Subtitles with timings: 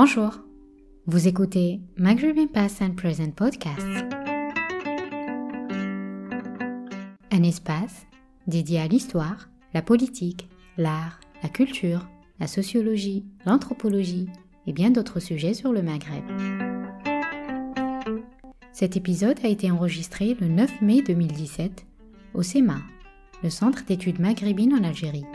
[0.00, 0.38] Bonjour,
[1.06, 3.84] vous écoutez Maghrebin Past and Present Podcast,
[7.32, 8.06] un espace
[8.46, 12.06] dédié à l'histoire, la politique, l'art, la culture,
[12.38, 14.28] la sociologie, l'anthropologie
[14.68, 16.22] et bien d'autres sujets sur le Maghreb.
[18.70, 21.86] Cet épisode a été enregistré le 9 mai 2017
[22.34, 22.78] au CEMA,
[23.42, 25.26] le Centre d'études maghrébines en Algérie.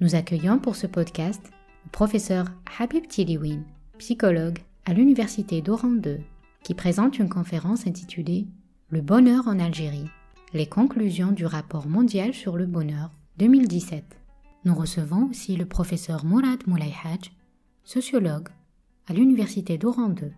[0.00, 1.50] Nous accueillons pour ce podcast
[1.92, 2.46] professeur
[2.78, 3.64] Habib Tiliwin,
[3.98, 6.18] psychologue à l'Université d'Oran II,
[6.62, 8.46] qui présente une conférence intitulée
[8.88, 10.08] Le bonheur en Algérie,
[10.52, 14.04] les conclusions du rapport mondial sur le bonheur 2017.
[14.64, 17.32] Nous recevons aussi le professeur Mourad Moulaïhaj,
[17.84, 18.48] sociologue
[19.06, 20.32] à l'Université d'Oran II,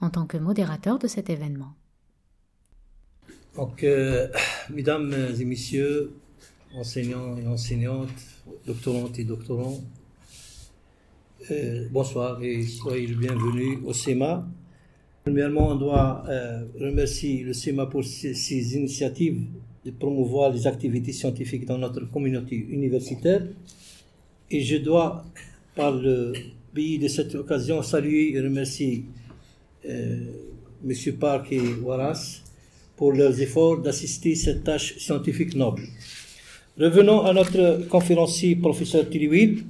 [0.00, 1.74] en tant que modérateur de cet événement.
[3.56, 4.28] Donc, euh,
[4.70, 6.12] mesdames et messieurs,
[6.74, 8.08] enseignants et enseignantes,
[8.66, 9.80] doctorantes et doctorants,
[11.50, 14.46] euh, bonsoir et soyez le bienvenu au SEMA.
[15.24, 19.40] Premièrement, on doit euh, remercier le SEMA pour ses, initiatives
[19.84, 23.42] de promouvoir les activités scientifiques dans notre communauté universitaire.
[24.50, 25.24] Et je dois,
[25.74, 26.32] par le
[26.72, 29.04] biais de cette occasion, saluer et remercier
[29.88, 30.26] euh,
[30.88, 30.94] M.
[31.18, 32.42] Park et Waras
[32.96, 35.82] pour leurs efforts d'assister cette tâche scientifique noble.
[36.78, 39.64] Revenons à notre conférencier, professeur Tiliwil.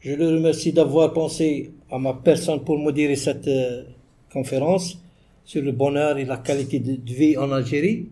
[0.00, 3.82] Je le remercie d'avoir pensé à ma personne pour modérer cette euh,
[4.32, 4.98] conférence
[5.44, 8.08] sur le bonheur et la qualité de vie en Algérie.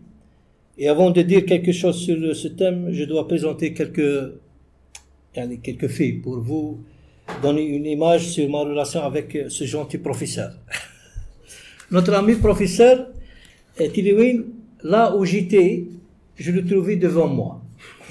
[0.77, 4.33] Et avant de dire quelque chose sur ce thème, je dois présenter quelques,
[5.33, 6.79] quelques faits pour vous
[7.41, 10.51] donner une image sur ma relation avec euh, ce gentil professeur.
[11.91, 13.07] Notre ami professeur
[13.77, 14.43] Tiliwin,
[14.83, 15.85] là où j'étais,
[16.35, 17.61] je le trouvais devant moi.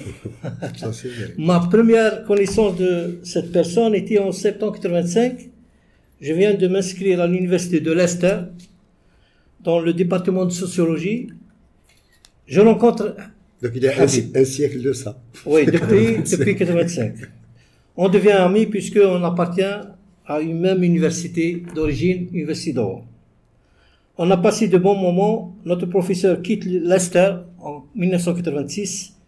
[1.37, 5.49] Ma première connaissance de cette personne était en septembre 85.
[6.21, 8.39] Je viens de m'inscrire à l'université de Leicester,
[9.61, 11.29] dans le département de sociologie.
[12.47, 13.15] Je rencontre.
[13.61, 14.07] Donc il y a un,
[14.45, 15.17] siècle de ça.
[15.45, 17.15] Oui, depuis, depuis 85.
[17.97, 19.61] On devient amis puisqu'on appartient
[20.25, 23.05] à une même université d'origine, Université d'Oran.
[24.17, 25.55] On a passé de bons moments.
[25.65, 29.18] Notre professeur quitte Leicester en 1986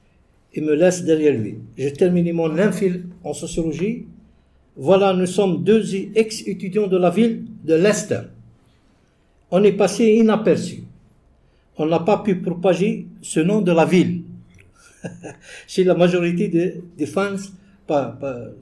[0.54, 1.58] et me laisse derrière lui.
[1.78, 4.06] J'ai terminé mon infil en sociologie.
[4.76, 8.22] Voilà, nous sommes deux ex-étudiants de la ville de Leicester.
[9.50, 10.84] On est passé inaperçu.
[11.78, 14.24] On n'a pas pu propager ce nom de la ville.
[15.68, 16.48] Chez la majorité
[16.98, 17.36] des, fans,
[17.88, 18.38] pas, pas,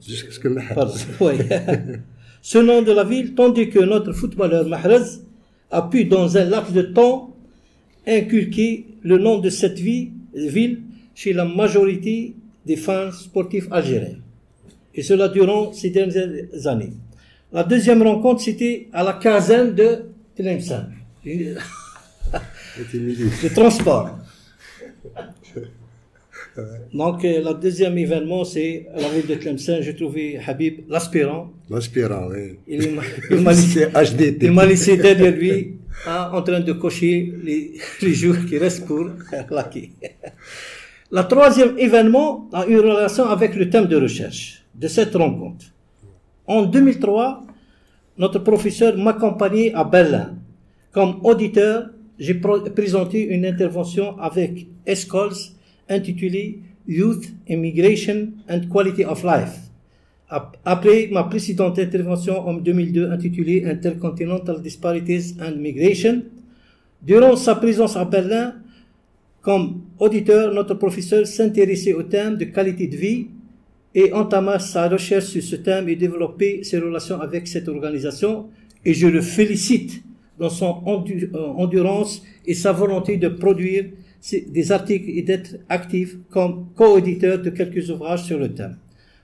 [2.42, 5.20] ce nom de la ville, tandis que notre footballeur Mahrez
[5.70, 7.34] a pu, dans un laps de temps,
[8.06, 10.80] inculquer le nom de cette ville
[11.20, 14.20] chez la majorité des fans sportifs algériens.
[14.94, 16.94] Et cela durant ces dernières années.
[17.52, 19.88] La deuxième rencontre, c'était à la caserne de
[20.34, 20.86] Tlemcen.
[21.26, 21.56] Le
[23.54, 24.18] transport.
[26.94, 29.82] Donc, euh, le deuxième événement, c'est à la ville de Tlemcen.
[29.82, 31.52] J'ai trouvé Habib, l'aspirant.
[31.68, 32.56] L'aspirant, oui.
[32.66, 32.94] Il
[34.52, 35.76] m'a laissé, derrière lui,
[36.06, 39.06] hein, en train de cocher les, les jours qui restent pour
[39.50, 39.90] laquer.
[41.12, 45.66] La troisième événement a une relation avec le thème de recherche de cette rencontre.
[46.46, 47.44] En 2003,
[48.16, 50.36] notre professeur m'accompagnait à Berlin.
[50.92, 55.34] Comme auditeur, j'ai présenté une intervention avec Escoles
[55.88, 59.58] intitulée Youth, Immigration and Quality of Life.
[60.64, 66.22] Après ma précédente intervention en 2002 intitulée Intercontinental Disparities and Migration,
[67.02, 68.54] durant sa présence à Berlin,
[69.42, 73.26] comme auditeur, notre professeur s'intéressait au thème de qualité de vie
[73.94, 78.48] et entama sa recherche sur ce thème et développait ses relations avec cette organisation.
[78.84, 80.02] Et je le félicite
[80.38, 83.86] dans son euh, endurance et sa volonté de produire
[84.32, 88.76] des articles et d'être actif comme co-auditeur de quelques ouvrages sur le thème.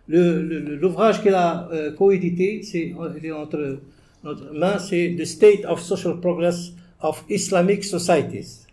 [0.08, 2.94] L'ouvrage qu'il a euh, co-édité, c'est
[3.34, 3.80] entre
[4.24, 8.65] notre main, c'est The State of Social Progress of Islamic Societies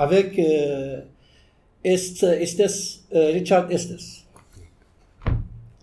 [0.00, 1.02] avec euh,
[1.84, 4.24] Estes, euh, Richard Estes.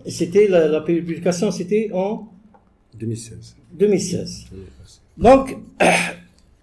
[0.08, 2.28] C'était la, publication, c'était en
[3.00, 3.56] 2016.
[3.74, 4.46] 2016.
[5.20, 5.56] Donc,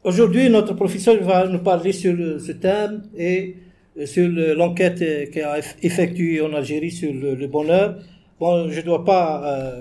[0.04, 3.54] aujourd'hui, notre professeur va nous parler sur ce thème et
[3.98, 8.00] euh, sur l'enquête qu'il a effectuée en Algérie sur le, bonheur.
[8.40, 9.72] Bon, je ne dois pas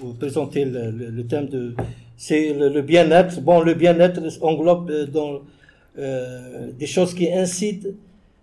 [0.00, 1.76] vous, présenter le, thème de...
[2.16, 3.40] C'est le bien-être.
[3.40, 5.42] Bon, le bien-être englobe dans
[5.98, 7.88] euh, des choses qui incitent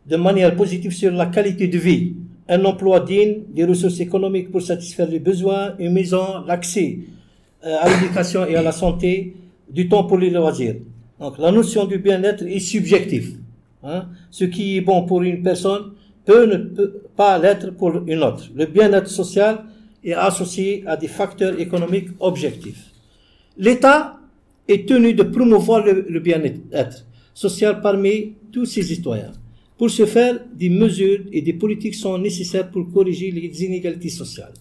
[0.06, 2.14] de manière positive sur la qualité de vie
[2.50, 7.00] un emploi digne, des ressources économiques pour satisfaire les besoins, une maison, l'accès
[7.64, 9.36] euh, à l'éducation et à la santé,
[9.70, 10.78] du temps pour les loisirs.
[11.20, 13.38] Donc la notion du bien-être est subjective.
[13.84, 14.08] Hein.
[14.32, 15.92] Ce qui est bon pour une personne
[16.26, 16.58] peut ne
[17.16, 18.50] pas l'être pour une autre.
[18.56, 19.66] Le bien-être social
[20.04, 22.92] est associé à des facteurs économiques objectifs.
[23.58, 24.18] L'État
[24.68, 27.06] est tenu de promouvoir le bien-être
[27.40, 29.32] social parmi tous ses citoyens.
[29.78, 34.52] Pour ce faire, des mesures et des politiques sont nécessaires pour corriger les inégalités sociales.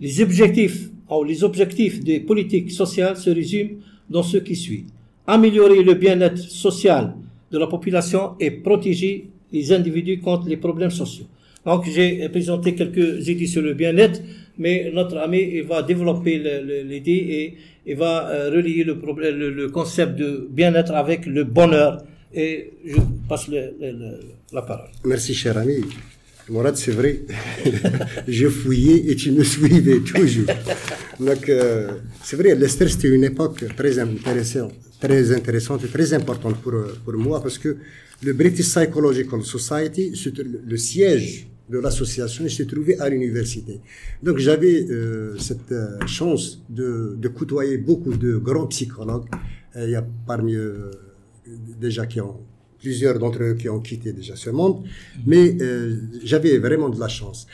[0.00, 3.78] Les objectifs, ou les objectifs des politiques sociales se résument
[4.08, 4.86] dans ce qui suit.
[5.24, 7.14] Améliorer le bien-être social
[7.52, 11.26] de la population et protéger les individus contre les problèmes sociaux.
[11.64, 14.20] Donc j'ai présenté quelques idées sur le bien-être,
[14.58, 16.38] mais notre ami va développer
[16.84, 17.54] l'idée
[17.86, 22.02] et va euh, relier le, concept de bien-être avec le bonheur.
[22.32, 22.96] Et je
[23.28, 23.48] passe
[24.52, 24.88] la parole.
[25.04, 25.80] Merci cher ami.
[26.48, 27.20] Mourad, c'est vrai,
[28.28, 30.46] je fouillais et tu me suivais toujours.
[31.20, 31.92] Donc, euh,
[32.24, 36.72] c'est vrai, l'Esther, c'était une époque très intéressante, très intéressante et très importante pour,
[37.04, 37.76] pour moi parce que
[38.22, 40.12] le British Psychological Society,
[40.64, 43.80] le siège de l'association, se trouvait à l'université.
[44.22, 49.28] Donc, j'avais euh, cette euh, chance de, de, côtoyer beaucoup de grands psychologues.
[49.76, 50.90] Il y a parmi eux
[51.80, 52.40] déjà qui ont
[52.80, 54.84] plusieurs d'entre eux qui ont quitté déjà ce monde,
[55.26, 57.46] mais euh, j'avais vraiment de la chance.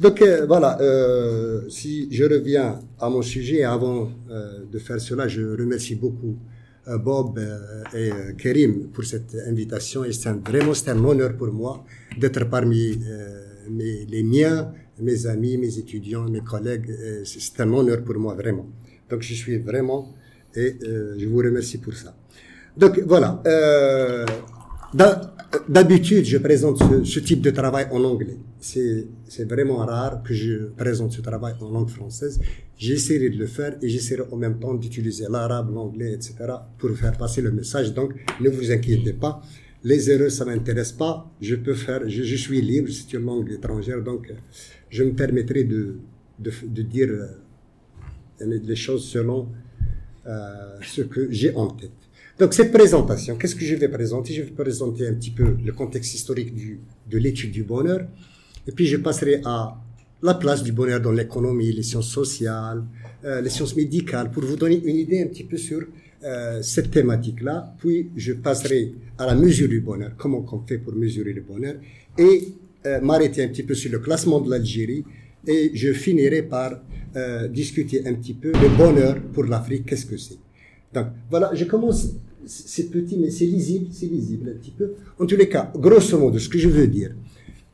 [0.00, 5.26] Donc euh, voilà, euh, si je reviens à mon sujet, avant euh, de faire cela,
[5.26, 6.36] je remercie beaucoup
[6.96, 7.38] Bob
[7.94, 10.04] et Kerim pour cette invitation.
[10.04, 11.84] Et c'est vraiment c'est un honneur pour moi
[12.16, 12.98] d'être parmi
[13.70, 16.90] mes, les miens, mes amis, mes étudiants, mes collègues.
[17.24, 18.66] C'est un honneur pour moi vraiment.
[19.10, 20.14] Donc je suis vraiment
[20.54, 22.14] et je vous remercie pour ça.
[22.78, 23.42] Donc voilà.
[23.46, 24.24] Euh,
[24.94, 28.38] D'habitude, je présente ce, type de travail en anglais.
[28.60, 29.06] C'est
[29.46, 32.40] vraiment rare que je présente ce travail en langue française.
[32.76, 36.34] J'essaierai de le faire et j'essaierai en même temps d'utiliser l'arabe, l'anglais, etc.
[36.78, 37.92] pour faire passer le message.
[37.92, 39.42] Donc, ne vous inquiétez pas.
[39.84, 41.30] Les erreurs, ça m'intéresse pas.
[41.40, 44.32] Je peux faire, je, je suis libre, c'est une langue étrangère, donc
[44.90, 45.98] je me permettrai de,
[46.38, 47.26] de, de dire euh,
[48.40, 49.48] les choses selon
[50.26, 52.07] euh, ce que j'ai en tête.
[52.38, 54.32] Donc cette présentation, qu'est-ce que je vais présenter?
[54.32, 56.78] Je vais présenter un petit peu le contexte historique du,
[57.10, 58.06] de l'étude du bonheur,
[58.64, 59.76] et puis je passerai à
[60.22, 62.84] la place du bonheur dans l'économie, les sciences sociales,
[63.24, 65.80] euh, les sciences médicales, pour vous donner une idée un petit peu sur
[66.22, 67.74] euh, cette thématique-là.
[67.76, 71.74] Puis je passerai à la mesure du bonheur, comment on fait pour mesurer le bonheur,
[72.16, 72.52] et
[72.86, 75.04] euh, m'arrêter un petit peu sur le classement de l'Algérie,
[75.44, 76.82] et je finirai par
[77.16, 80.38] euh, discuter un petit peu le bonheur pour l'Afrique, qu'est-ce que c'est?
[80.94, 82.10] Donc voilà, je commence
[82.46, 84.92] c'est petit, mais c'est lisible, c'est lisible un petit peu.
[85.18, 87.14] En tous les cas, grosso modo, ce que je veux dire,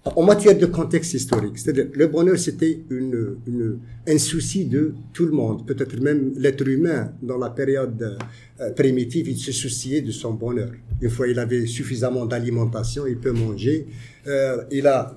[0.04, 5.24] en matière de contexte historique, c'est-à-dire le bonheur, c'était une, une, un souci de tout
[5.24, 8.18] le monde, peut-être même l'être humain dans la période
[8.60, 10.70] euh, primitive, il se souciait de son bonheur.
[11.00, 13.86] Une fois il avait suffisamment d'alimentation, il peut manger,
[14.26, 15.16] euh, il a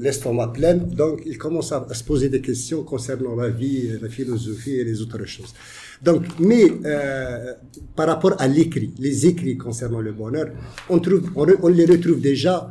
[0.00, 4.08] l'estomac plein, donc il commence à, à, se poser des questions concernant la vie, la
[4.08, 5.54] philosophie et les autres choses.
[6.02, 7.54] Donc, mais euh,
[7.94, 10.50] par rapport à l'écrit, les écrits concernant le bonheur,
[10.88, 12.68] on, trouve, on, on les retrouve déjà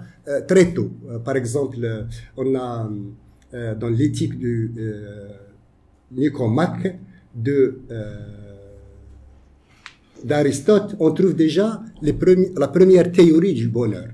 [0.48, 0.92] très tôt.
[1.10, 2.04] Euh, par exemple, euh,
[2.36, 2.90] on a
[3.54, 4.72] euh, dans l'éthique du
[6.12, 6.98] Nicomaque
[7.36, 7.80] de
[10.24, 12.16] d'Aristote, on trouve déjà les
[12.58, 14.10] la première théorie du bonheur.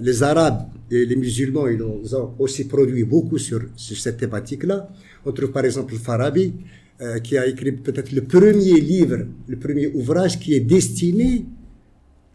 [0.00, 4.88] les Arabes et les musulmans, ils ont aussi produit beaucoup sur, sur cette thématique-là.
[5.26, 6.54] On trouve par exemple Farabi,
[7.02, 11.46] euh, qui a écrit peut-être le premier livre, le premier ouvrage qui est destiné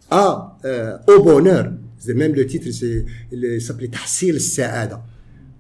[0.10, 1.72] à, euh, au bonheur.
[1.98, 2.68] C'est même le titre,
[3.32, 5.04] il s'appelait Tahsil Sa'ada.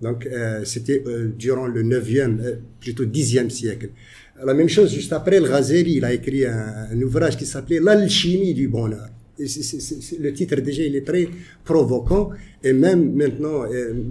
[0.01, 3.89] Donc, euh, c'était euh, durant le 9e, euh, plutôt 10e siècle.
[4.43, 8.53] La même chose, juste après, le Ghazali, il a écrit un, ouvrage qui s'appelait L'alchimie
[8.53, 9.09] du bonheur.
[9.39, 11.27] Le titre déjà, il est très
[11.63, 12.29] provoquant.
[12.63, 13.63] Et même maintenant,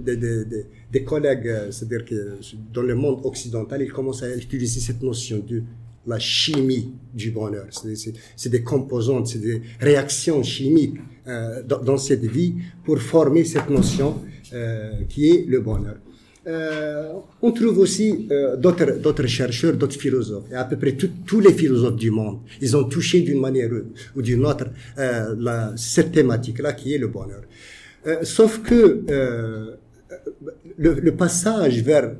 [0.05, 0.43] des, des,
[0.91, 2.37] des, collègues, c'est-à-dire que
[2.73, 5.63] dans le monde occidental, ils commencent à utiliser cette notion de
[6.07, 7.67] la chimie du bonheur.
[8.35, 10.95] C'est des composantes, c'est des réactions chimiques
[11.27, 14.21] euh, dans, cette vie pour former cette notion
[14.53, 15.97] euh, qui est le bonheur.
[16.47, 17.11] Euh,
[17.41, 22.09] on trouve aussi d'autres chercheurs, d'autres philosophes, et à peu près tous les philosophes du
[22.09, 23.69] monde, ils ont touché d'une manière
[24.15, 24.67] ou d'une autre
[25.75, 27.41] cette thématique-là qui est le bonheur.
[28.23, 29.03] Sauf que
[30.77, 32.15] le, passage vers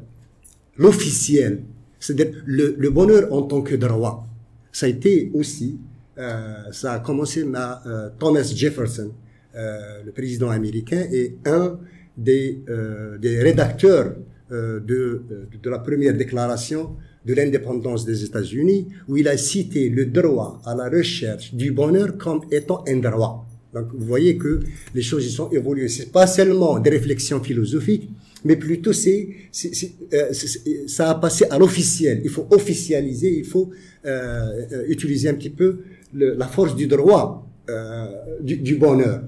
[0.77, 1.61] l'officiel,
[1.99, 4.27] c'est-à-dire le, le, bonheur en tant que droit,
[4.71, 5.79] ça a été aussi,
[6.17, 7.81] euh, ça a commencé à
[8.19, 9.11] Thomas Jefferson,
[9.55, 11.79] le président américain, et un
[12.17, 14.15] des, euh, des rédacteurs
[14.51, 15.21] euh, de,
[15.61, 20.73] de la première déclaration de l'indépendance des États-Unis, où il a cité le droit à
[20.73, 23.45] la recherche du bonheur comme étant un droit.
[23.73, 24.61] Donc vous voyez que
[24.95, 25.89] les choses y sont évoluées.
[25.89, 28.09] C'est pas seulement des réflexions philosophiques,
[28.45, 29.29] mais plutôt c'est,
[30.13, 30.31] euh,
[30.87, 32.21] ça a passé à l'officiel.
[32.23, 33.71] Il faut officialiser, il faut
[34.05, 35.79] euh, utiliser un petit peu
[36.13, 38.05] le, la force du droit euh,
[38.41, 39.23] du, du, bonheur,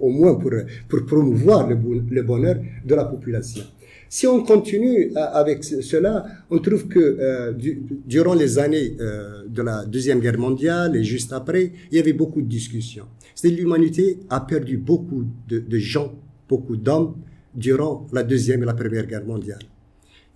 [0.00, 0.52] au moins pour,
[0.88, 3.62] pour promouvoir le, bonheur de la population.
[4.08, 9.42] Si on continue euh, avec cela, on trouve que euh, du, durant les années euh,
[9.48, 13.06] de la Deuxième Guerre mondiale et juste après, il y avait beaucoup de discussions.
[13.34, 16.14] C'est l'humanité a perdu beaucoup de, de gens,
[16.48, 17.16] beaucoup d'hommes
[17.54, 19.62] durant la Deuxième et la Première Guerre mondiale.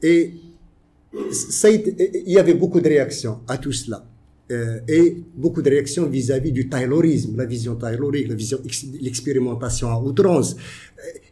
[0.03, 0.33] Et
[1.33, 4.05] ça, il y avait beaucoup de réactions à tout cela.
[4.51, 8.59] Euh, et beaucoup de réactions vis-à-vis du taylorisme, la vision taylorique, la vision
[9.01, 10.57] l'expérimentation à outrance.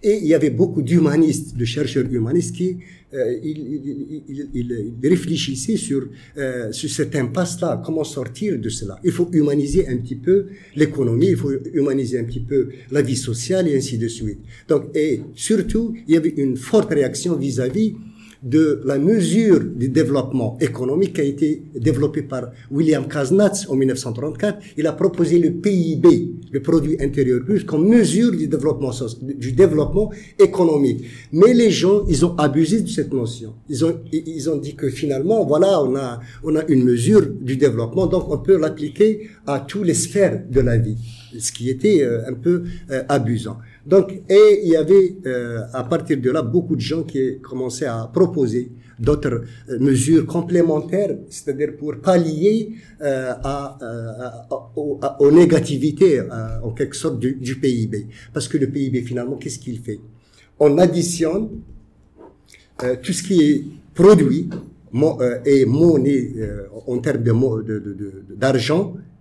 [0.02, 2.76] Et il y avait beaucoup d'humanistes, de chercheurs humanistes qui
[3.14, 8.98] euh, ils, ils, ils, réfléchissaient sur, euh, sur cette impasse-là, comment sortir de cela?
[9.04, 13.16] Il faut humaniser un petit peu l'économie, il faut humaniser un petit peu la vie
[13.16, 14.40] sociale et ainsi de suite.
[14.68, 17.96] Donc, et surtout, il y avait une forte réaction vis-à-vis -vis
[18.42, 24.58] de la mesure du développement économique qui a été développée par William Kaznatz en 1934.
[24.76, 28.90] Il a proposé le PIB, le produit intérieur brut, comme mesure du développement,
[29.22, 31.04] du développement économique.
[31.32, 33.54] Mais les gens, ils ont abusé de cette notion.
[33.68, 37.56] Ils ont, ils ont dit que finalement, voilà, on a, on a une mesure du
[37.56, 40.96] développement, donc on peut l'appliquer à toutes les sphères de la vie,
[41.38, 43.58] ce qui était euh, un peu euh, abusant.
[43.86, 47.86] Donc, et il y avait euh, à partir de là beaucoup de gens qui commençaient
[47.86, 56.20] à proposer d'autres euh, mesures complémentaires, c'est-à-dire pour pallier euh, à, à, aux, négativités
[56.64, 58.08] en quelque sorte du, du, PIB.
[58.32, 60.00] Parce que le PIB finalement, qu'est-ce qu'il fait?
[60.58, 61.48] On additionne
[63.02, 63.64] tout ce qui est
[63.94, 64.48] produit
[65.44, 66.32] et monnaie
[66.86, 68.36] en termes d'argent de, de, de,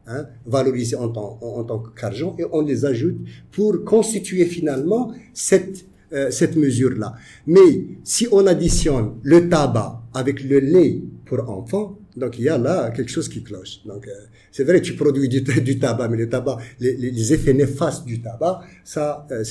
[0.08, 3.18] hein, valorisés en tant, en, tant qu'argent, et on les ajoute
[3.52, 7.16] pour constituer finalement cette, euh, cette mesure-là.
[7.48, 12.58] Mais si on additionne le tabac avec le lait pour enfants, donc il y a
[12.58, 13.82] là quelque chose qui cloche.
[13.86, 14.12] Donc euh,
[14.52, 18.22] c'est vrai, tu produis du, du, tabac, mais le tabac, les, les effets néfastes du
[18.22, 19.44] tabac, ça, euh,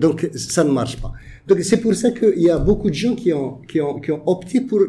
[0.00, 1.12] donc ça ne marche pas.
[1.46, 4.10] Donc c'est pour ça qu'il y a beaucoup de gens qui ont qui ont qui
[4.10, 4.80] ont opté pour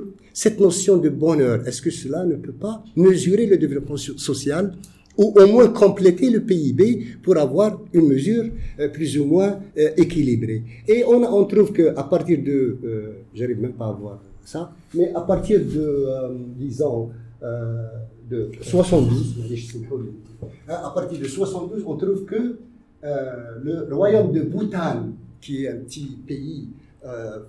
[0.41, 4.71] cette notion de bonheur, est-ce que cela ne peut pas mesurer le développement social
[5.17, 8.45] ou au moins compléter le PIB pour avoir une mesure
[8.79, 10.61] euh, plus ou moins euh, équilibrée?
[10.87, 14.71] Et on, on trouve que à partir de, euh, j'arrive même pas à voir ça,
[14.93, 16.07] mais à partir de,
[16.55, 17.09] disons,
[18.29, 19.37] de 72,
[20.69, 22.59] hein, à partir de 72, on trouve que
[23.01, 25.07] le royaume de Bhoutan,
[25.41, 26.67] qui est un petit pays,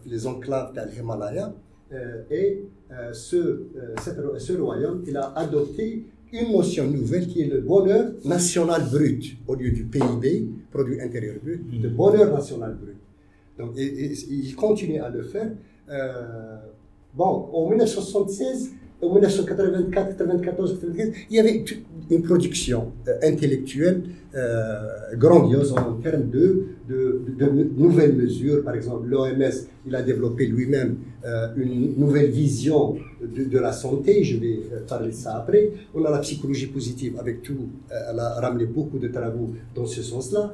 [0.07, 1.53] les enclaves d'Al-Himalaya,
[1.93, 7.47] euh, et euh, ce, euh, ce royaume, il a adopté une notion nouvelle qui est
[7.47, 12.97] le bonheur national brut au lieu du PIB, produit intérieur brut, le bonheur national brut.
[13.59, 15.51] Donc, il continue à le faire.
[17.15, 20.79] bon, en 1976, en 1984, 94,
[21.31, 21.65] il y avait
[22.11, 24.03] une production intellectuelle
[24.35, 27.23] euh, grandiose en termes de, de,
[27.79, 28.63] nouvelles mesures.
[28.63, 29.53] Par exemple, l'OMS,
[29.87, 34.23] il a développé lui-même euh, une nouvelle vision de, la santé.
[34.25, 35.71] Je vais euh, parler de ça après.
[35.95, 37.71] On a la psychologie positive avec tout.
[37.91, 40.53] elle a ramené beaucoup de travaux dans ce sens-là.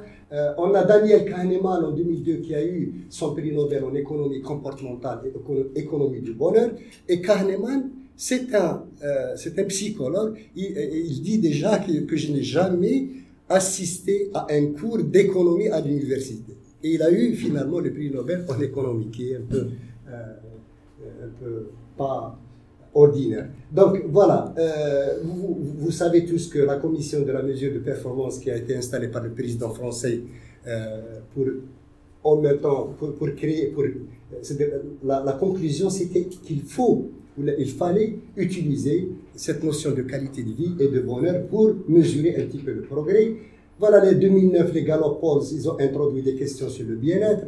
[0.57, 5.19] on a Daniel Kahneman en 2002 qui a eu son prix Nobel en économie comportementale
[5.25, 6.71] et économie du bonheur.
[7.09, 8.83] Et Kahneman, c'est un,
[9.35, 10.37] c'est un psychologue.
[10.55, 13.09] Il, il dit déjà que, je n'ai jamais
[13.49, 16.53] assisté à un cours d'économie à l'université.
[16.83, 19.67] Et il a eu finalement le prix Nobel en économie, qui est un peu,
[20.07, 20.33] euh,
[21.23, 21.67] un peu
[21.97, 22.37] pas
[22.93, 23.49] ordinaire.
[23.71, 28.49] Donc voilà, euh, vous, savez tous que la commission de la mesure de performance qui
[28.49, 30.21] a été installée par le président français
[30.67, 31.45] euh, pour
[32.23, 33.83] en même temps pour, créer, pour,
[35.03, 40.87] la conclusion c'était qu'il faut il fallait utiliser cette notion de qualité de vie et
[40.87, 43.33] de bonheur pour mesurer un petit peu le progrès.
[43.79, 47.45] Voilà, les 2009, les Gallup Polls, ils ont introduit des questions sur le bien-être.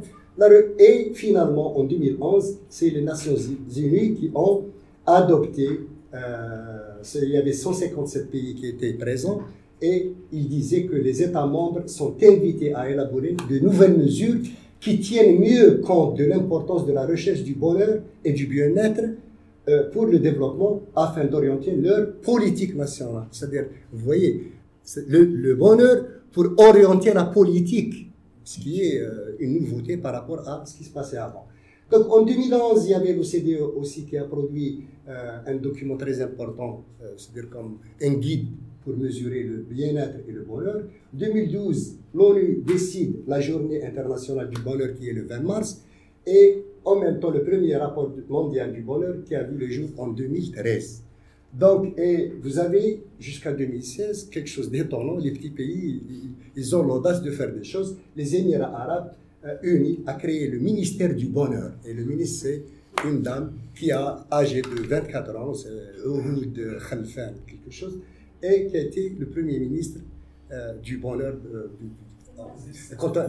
[0.78, 3.36] Et finalement, en 2011, c'est les Nations
[3.76, 4.66] Unies qui ont
[5.06, 5.68] adopté,
[6.14, 9.40] euh, il y avait 157 pays qui étaient présents,
[9.82, 14.36] et ils disaient que les États membres sont invités à élaborer de nouvelles mesures
[14.80, 19.02] qui tiennent mieux compte de l'importance de la recherche du bonheur et du bien-être
[19.92, 23.26] pour le développement afin d'orienter leur politique nationale.
[23.32, 24.52] C'est-à-dire, vous voyez,
[25.08, 28.10] le, bonheur pour orienter la politique.
[28.44, 29.02] ce qui est
[29.40, 31.46] une nouveauté par rapport à ce qui se passait avant.
[31.92, 36.86] Donc en 2011, il y avait l'OCDE aussi qui a produit un document très important,
[37.18, 38.48] c'est-à-dire comme un guide
[38.88, 40.84] pour mesurer le bien-être et le bonheur.
[41.12, 45.84] 2012, l'ONU décide la journée internationale du bonheur qui est le 20 mars
[46.26, 49.90] et en même temps le premier rapport mondial du bonheur qui a vu le jour
[49.98, 51.04] en 2013.
[51.54, 55.18] Donc, et vous avez jusqu'à 2016 quelque chose d'étonnant.
[55.18, 56.02] Les petits pays,
[56.56, 57.98] ils ont l'audace de faire des choses.
[58.16, 59.14] Les Émirats arabes
[59.46, 61.72] euh, unis a créé le ministère du bonheur.
[61.86, 62.64] Et le ministre, c'est
[63.08, 68.00] une dame qui a âgé de 24 ans, c'est de Khalfan, quelque chose
[68.42, 70.00] et qui a été le premier ministre
[70.52, 71.36] euh, du bonheur.
[71.54, 71.68] Euh,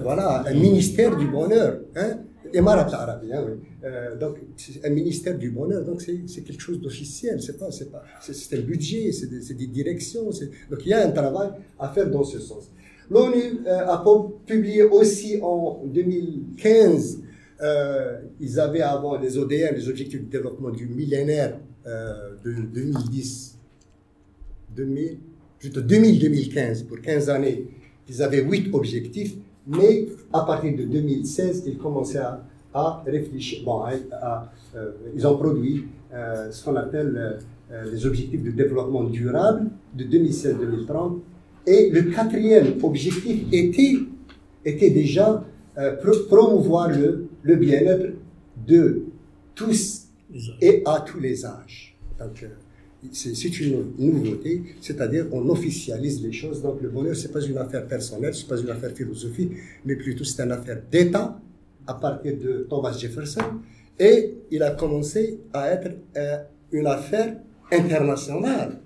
[0.03, 1.81] voilà, un ministère du bonheur.
[1.97, 2.19] Hein?
[2.53, 3.53] Emirat hein, oui.
[3.85, 4.37] Euh, donc,
[4.85, 8.63] un ministère du bonheur, donc c'est quelque chose d'officiel, c'est pas, c'est pas, c'est un
[8.63, 12.71] budget, c'est des, directions, donc il y a un travail à faire dans ce sens.
[13.11, 14.05] L'ONU a
[14.47, 17.23] publié aussi en 2015,
[18.41, 23.59] ils avaient avant les ODM, les objectifs de développement du millénaire de 2010
[25.63, 27.67] 2000-2015, pour 15 années,
[28.09, 29.37] ils avaient 8 objectifs,
[29.69, 32.23] mais à partir de 2016, ils commençaient
[32.75, 33.65] à, réfléchir.
[33.65, 37.41] Bon, euh, ils ont produit euh, ce qu'on appelle
[37.73, 41.19] euh, les objectifs de développement durable de 2016-2030.
[41.67, 43.97] Et le quatrième objectif était,
[44.65, 45.45] était déjà
[46.29, 48.15] promouvoir le, le bien-être
[48.67, 49.03] de
[49.55, 50.07] tous
[50.61, 51.97] et à tous les âges.
[52.19, 52.47] Donc,
[53.13, 56.63] c'est une nouveauté, c'est-à-dire on officialise les choses.
[56.63, 59.53] Donc le bonheur, c'est pas une affaire personnelle, c'est pas une affaire philosophique,
[59.85, 61.41] mais plutôt c'est une affaire d'État
[61.87, 63.61] à partir de Thomas Jefferson.
[63.99, 66.39] Et il a commencé à être euh,
[66.73, 67.37] une affaire
[67.73, 68.79] internationale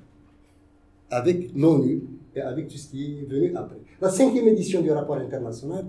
[1.10, 2.02] avec l'ONU
[2.34, 3.76] et avec tout ce qui est venu après.
[4.00, 5.84] La cinquième édition du rapport international,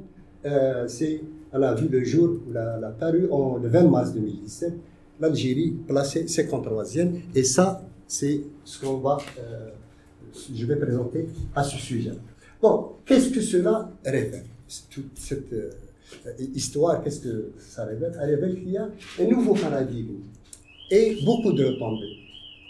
[0.45, 1.21] euh, c'est,
[1.53, 4.73] elle a vu le jour, elle a, paru en, le 20 mars 2017,
[5.21, 7.81] l'Algérie placée 53e, et ça,
[8.13, 9.69] c'est ce qu'on va, euh,
[10.55, 12.11] je vais présenter à ce sujet.
[12.61, 14.45] Bon, qu'est-ce que cela révèle?
[14.91, 15.71] Toute cette euh,
[16.53, 18.13] histoire, qu'est-ce que ça révèle?
[18.21, 18.87] Elle révèle qu'il y a
[19.19, 20.19] un nouveau paradigme
[20.91, 22.17] et beaucoup de retombées.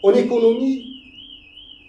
[0.02, 0.78] En économie,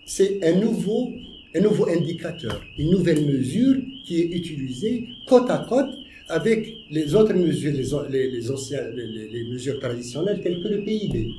[0.05, 1.11] c'est un nouveau,
[1.55, 5.95] un nouveau indicateur, une nouvelle mesure qui est utilisée côte à côte
[6.29, 7.73] avec les autres mesures,
[8.11, 11.31] les, les, les, les mesures traditionnelles telles que le PIB.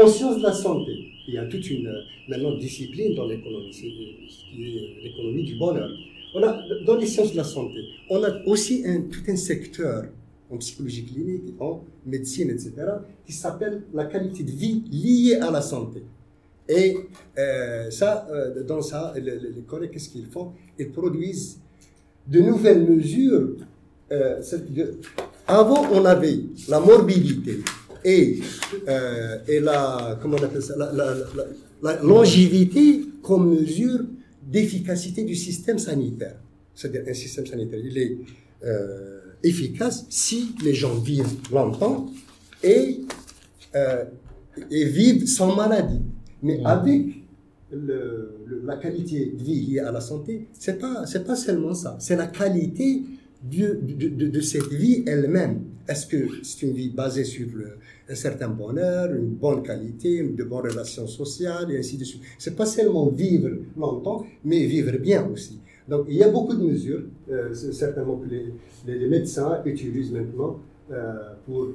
[0.00, 0.92] En sciences de la santé,
[1.28, 1.92] il y a toute une
[2.28, 3.86] maintenant discipline dans l'économie, c'est
[5.02, 5.90] l'économie du bonheur.
[6.34, 10.04] On a, dans les sciences de la santé, on a aussi tout un secteur
[10.50, 12.72] en psychologie clinique, en médecine, etc.,
[13.26, 16.02] qui s'appelle la qualité de vie liée à la santé.
[16.68, 16.96] Et
[17.38, 20.52] euh, ça, euh, dans ça, les, collègues, qu'est-ce qu'ils font?
[20.78, 21.60] Ils produisent
[22.26, 23.56] de nouvelles mesures.
[24.12, 24.40] Euh,
[25.46, 27.58] avant, on avait la morbidité,
[28.04, 28.40] et,
[28.88, 31.14] euh, et la, comment on appelle ça, la, la,
[31.82, 34.00] la, longévité comme mesure
[34.42, 36.36] d'efficacité du système sanitaire.
[36.74, 38.18] C'est-à-dire un système sanitaire, il est
[38.64, 42.06] euh, efficace si les gens vivent longtemps
[42.62, 43.00] et,
[43.74, 44.04] euh,
[44.70, 46.00] et vivent sans maladie.
[46.42, 47.02] Mais avec
[47.70, 51.96] le, la qualité de vie liée à la santé, c'est pas c'est pas seulement ça,
[52.00, 53.02] c'est la qualité
[53.42, 55.64] de, de, de, de cette vie elle-même.
[55.88, 57.48] Est-ce que c'est une vie basée sur
[58.08, 62.22] un certain bonheur, une bonne qualité, de bonnes relations sociales, et ainsi de suite?
[62.38, 65.58] C'est pas seulement vivre longtemps, mais vivre bien aussi.
[65.88, 68.52] Donc, il y a beaucoup de mesures, euh, certainement que les,
[68.86, 70.60] les, médecins utilisent maintenant
[70.92, 71.14] euh,
[71.46, 71.68] pour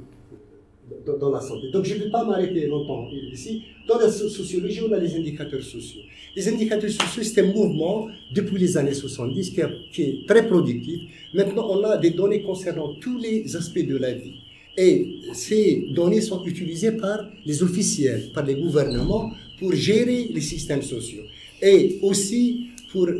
[1.19, 1.69] dans, la santé.
[1.71, 3.63] Donc, je ne vais pas m'arrêter longtemps ici.
[3.87, 6.01] Dans la sociologie, on a les indicateurs sociaux.
[6.35, 11.01] Les indicateurs sociaux, c'est un mouvement depuis les années 70 qui, qui, est très productif.
[11.33, 14.35] Maintenant, on a des données concernant tous les aspects de la vie.
[14.77, 20.81] Et ces données sont utilisées par les officiels, par les gouvernements pour gérer les systèmes
[20.81, 21.23] sociaux.
[21.61, 22.64] Et aussi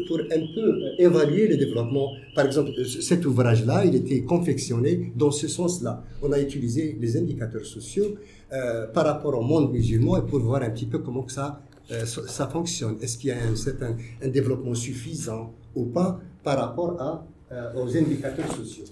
[0.08, 2.12] pour, un peu évaluer le développement.
[2.34, 6.04] Par exemple, cet ouvrage-là, il était confectionné dans ce sens-là.
[6.22, 8.16] On a utilisé les indicateurs sociaux
[8.54, 11.62] euh, par rapport au monde musulman et pour voir un petit peu comment ça,
[11.92, 12.98] euh, ça fonctionne.
[13.02, 17.96] Est-ce qu'il y a un certain développement suffisant ou pas par rapport à, euh, aux
[17.96, 18.86] indicateurs sociaux?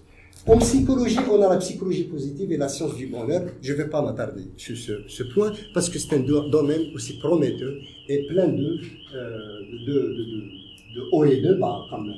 [0.46, 3.44] En psychologie, on a la psychologie positive et la science du bonheur.
[3.62, 7.72] Je ne vais pas m'attarder sur ce, point parce que c'est un domaine aussi prometteur
[8.10, 10.44] et plein euh, de, de,
[10.96, 12.16] de, haut et de bas quand même.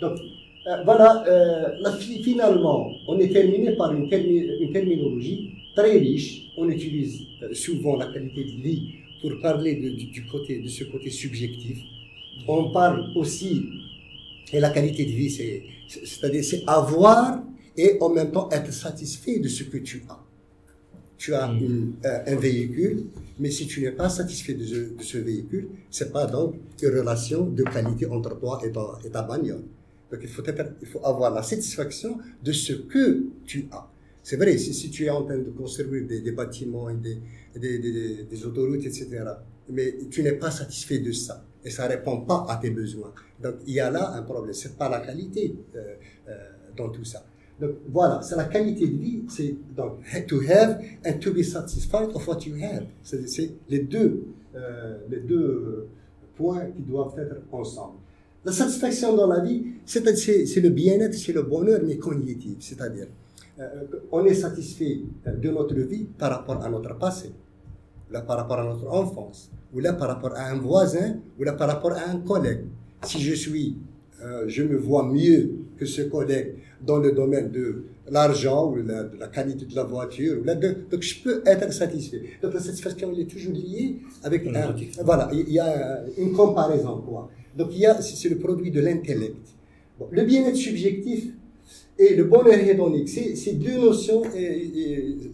[0.00, 0.18] Donc
[0.66, 6.50] euh, voilà, euh, finalement, on est terminé par une, terminologie très riche.
[6.56, 8.82] On utilise euh, souvent la qualité de vie
[9.22, 11.78] pour parler du, du côté, de ce côté subjectif.
[12.46, 13.62] On parle aussi
[14.52, 17.42] Et la qualité de vie, c'est, c'est-à-dire, c'est avoir
[17.76, 20.18] et en même temps être satisfait de ce que tu as.
[21.18, 21.96] Tu as mm.
[22.04, 23.06] euh, un véhicule,
[23.38, 24.64] mais si tu n'es pas satisfait de
[25.00, 29.22] ce, véhicule, c'est pas donc une relation de qualité entre toi et ta, et ta
[29.22, 29.64] bagnole.
[30.10, 30.42] Donc il faut,
[30.80, 33.86] il faut avoir la satisfaction de ce que tu as.
[34.22, 37.18] C'est vrai, si, si, tu es en train de construire des, des bâtiments et des,
[37.56, 39.24] des, des, des, autoroutes, etc.,
[39.70, 43.12] mais tu n'es pas satisfait de ça et ça répond pas à tes besoins.
[43.42, 44.54] Donc il y a là un problème.
[44.54, 45.94] C'est pas la qualité euh,
[46.28, 46.36] euh,
[46.76, 47.24] dans tout ça.
[47.60, 52.10] Donc voilà, c'est la qualité de vie, c'est donc to have and to be satisfied
[52.14, 52.84] of what you have.
[53.02, 55.88] C'est les deux, euh, les deux
[56.36, 57.98] points qui doivent être ensemble.
[58.44, 63.08] La satisfaction dans la vie, c'est le bien-être, c'est le bonheur, mais cognitif, c'est-à-dire
[63.58, 67.32] euh, on est satisfait de notre vie par rapport à notre passé,
[68.10, 71.54] là par rapport à notre enfance, ou là par rapport à un voisin, ou là
[71.54, 72.66] par rapport à un collègue.
[73.02, 73.76] Si je suis,
[74.22, 79.18] euh, je me vois mieux que ce collègue dans le domaine de l'argent ou de
[79.18, 80.42] la qualité de la voiture.
[80.44, 82.22] donc je peux être satisfait.
[82.42, 87.02] Donc la satisfaction elle est toujours liée avec un, voilà, il y a une comparaison
[87.06, 87.30] quoi.
[87.56, 89.46] Donc il y a c'est le produit de l'intellect.
[89.98, 91.28] Bon, le bien-être subjectif
[91.98, 94.22] et le bonheur hédonique, ces, deux notions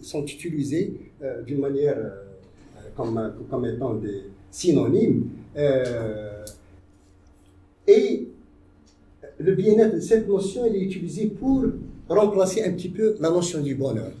[0.01, 5.29] sont utilisées euh, d'une manière euh, comme, comme étant des synonymes.
[5.55, 6.43] Euh,
[7.87, 8.27] et
[9.39, 11.65] le bien-être, cette notion, elle est utilisée pour
[12.07, 14.11] remplacer un petit peu la notion du bonheur.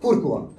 [0.00, 0.50] Pourquoi?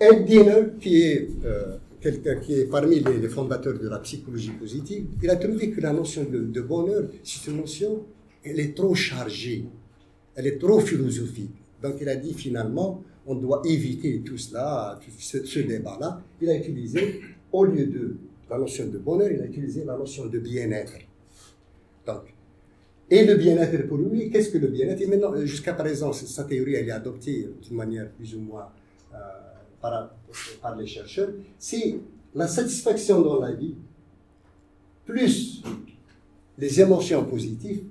[0.00, 5.06] Ed Diener, qui est euh, quelqu'un qui est parmi les, fondateurs de la psychologie positive,
[5.22, 8.04] il a trouvé que la notion de, bonheur, c'est une notion,
[8.44, 9.64] elle est trop chargée,
[10.34, 11.54] elle est trop philosophique.
[11.82, 16.22] Donc il a dit finalement, on doit éviter tout cela, ce, ce débat-là.
[16.42, 17.20] Il a utilisé,
[17.52, 18.16] au lieu de
[18.50, 20.94] la notion de bonheur, il a utilisé la notion de bien-être.
[22.06, 22.33] Donc,
[23.10, 25.06] et le bien-être pour lui, qu'est-ce que le bien-être?
[25.08, 28.68] Maintenant, jusqu'à présent, sa théorie, elle est adoptée d'une manière plus ou moins
[29.12, 29.16] euh,
[29.80, 30.14] par,
[30.62, 31.30] par, les chercheurs.
[31.58, 31.96] C'est
[32.34, 33.74] la satisfaction dans la vie,
[35.04, 35.62] plus
[36.56, 37.82] les émotions positives,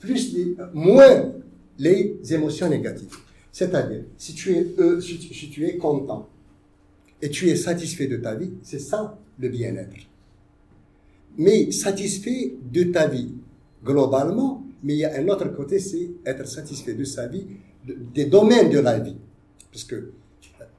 [0.00, 1.32] plus les, moins
[1.78, 3.14] les émotions négatives.
[3.52, 6.28] C'est-à-dire, si tu es euh, si tu es content
[7.22, 9.96] et tu es satisfait de ta vie, c'est ça le bien-être.
[11.36, 13.32] Mais satisfait de ta vie
[13.88, 17.46] globalement, mais il y a un autre côté, c'est être satisfait de sa vie,
[18.14, 19.16] des domaines de la vie.
[19.72, 20.10] Parce que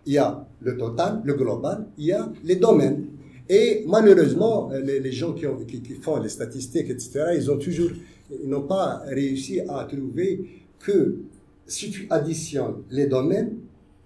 [0.06, 3.08] il y a le total, le global, il y a les domaines.
[3.50, 7.90] Et malheureusement, les, gens qui, ont, qui, font les statistiques, etc., ils ont toujours,
[8.46, 11.18] n'ont pas réussi à trouver que
[11.66, 13.58] si tu additionnes les domaines,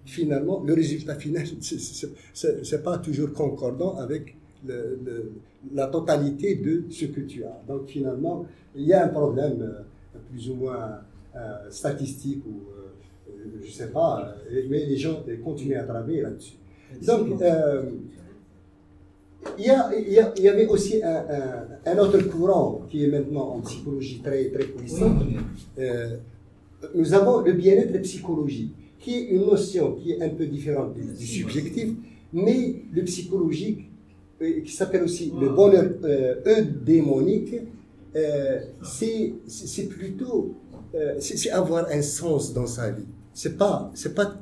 [0.06, 1.44] finalement, le résultat final,
[2.32, 4.34] c'est pas toujours concordant avec
[4.66, 5.32] le,
[5.72, 7.62] la totalité de ce que tu as.
[7.66, 11.00] Donc finalement, il y a un problème euh, plus ou moins
[11.36, 14.34] euh, statistique ou euh, je ne sais pas,
[14.68, 16.54] mais les gens continuent à travailler là-dessus.
[17.06, 17.26] Donc,
[19.58, 21.24] il y, a, il, y avait aussi un,
[21.84, 25.14] un, autre courant qui est maintenant en psychologie très, très puissant.
[26.94, 31.12] nous avons le bien-être psychologique, qui est une notion qui est un peu différente du,
[31.12, 31.90] du subjectif,
[32.32, 33.90] mais le psychologique
[34.38, 37.54] qui s'appelle aussi le bonheur euh, eudémonique,
[38.16, 40.54] euh, c'est plutôt
[40.94, 43.06] euh, c'est avoir un sens dans sa vie.
[43.32, 44.34] C'est pas c'est pas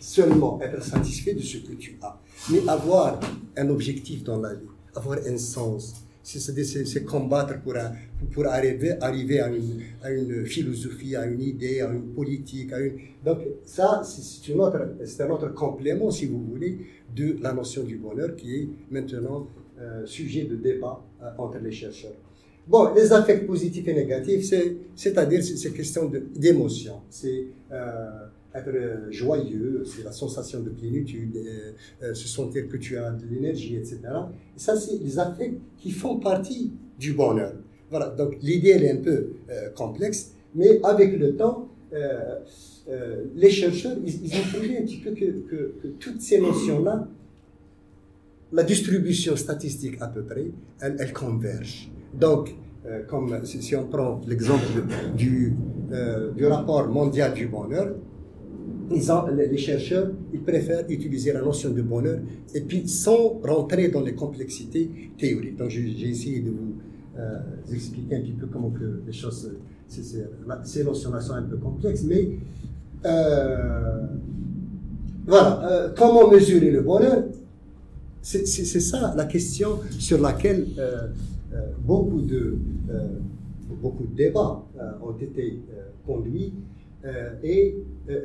[0.00, 2.18] seulement être satisfait de ce que tu as,
[2.50, 3.20] mais avoir
[3.56, 5.94] un objectif dans la vie, avoir un sens.
[6.24, 7.74] C'est combattre pour,
[8.32, 12.72] pour arriver, arriver à, une, à une philosophie, à une idée, à une politique.
[12.72, 12.94] À une...
[13.24, 16.78] Donc ça, c'est un autre complément, si vous voulez,
[17.14, 19.46] de la notion du bonheur qui est maintenant
[19.78, 22.16] euh, sujet de débat euh, entre les chercheurs.
[22.66, 24.50] Bon, les affects positifs et négatifs,
[24.96, 31.36] c'est-à-dire c'est question d'émotion, c'est euh, être joyeux, c'est la sensation de plénitude,
[32.00, 34.00] se sentir que tu as de l'énergie, etc.
[34.56, 37.54] Et ça, c'est les affects qui font partie du bonheur.
[37.90, 39.32] Voilà, donc l'idée, elle est un peu
[39.74, 41.68] complexe, mais avec le temps,
[42.88, 47.08] euh, les chercheurs, ils, ont trouvé un petit peu que, toutes ces notions-là,
[48.52, 50.46] la distribution statistique à peu près,
[50.80, 51.90] elles, elles convergent.
[52.12, 52.54] Donc,
[52.86, 54.66] euh, comme si, on prend l'exemple
[55.16, 55.54] du,
[55.92, 57.94] euh, du rapport mondial du bonheur,
[58.90, 62.18] les chercheurs, ils préfèrent utiliser la notion de bonheur
[62.54, 65.56] et puis sans rentrer dans les complexités théoriques.
[65.56, 69.52] Donc, j'ai essayé de vous expliquer un petit peu comment que les choses,
[69.88, 72.38] ces notions-là sont un peu complexes, mais
[73.04, 74.06] euh,
[75.26, 77.24] voilà, euh, comment mesurer le bonheur?
[78.22, 81.08] C'est ça la question sur laquelle euh,
[81.78, 82.56] beaucoup de
[83.82, 84.62] beaucoup de débats
[85.02, 85.60] ont été
[86.06, 86.54] conduits
[87.42, 87.76] et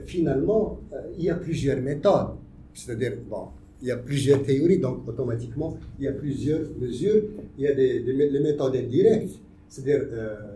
[0.06, 0.80] finalement,
[1.18, 2.30] il y a plusieurs méthodes.
[2.74, 3.48] C'est-à-dire, bon,
[3.82, 7.24] il y a plusieurs théories, donc automatiquement, il y a plusieurs mesures.
[7.58, 10.06] Il y a des, les méthodes indirectes, c'est-à-dire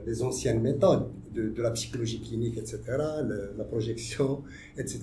[0.05, 2.79] les anciennes méthodes de, la psychologie clinique, etc.,
[3.57, 4.43] la projection,
[4.77, 4.99] etc.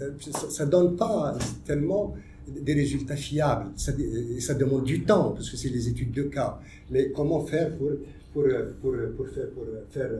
[0.48, 2.14] Ça ne donne pas tellement
[2.48, 3.70] des résultats fiables.
[3.76, 3.92] Ça,
[4.54, 6.58] demande du temps, parce que c'est les études de cas.
[6.90, 7.90] Mais comment faire pour,
[8.32, 8.44] pour,
[8.80, 9.26] pour, pour,
[9.90, 10.10] faire,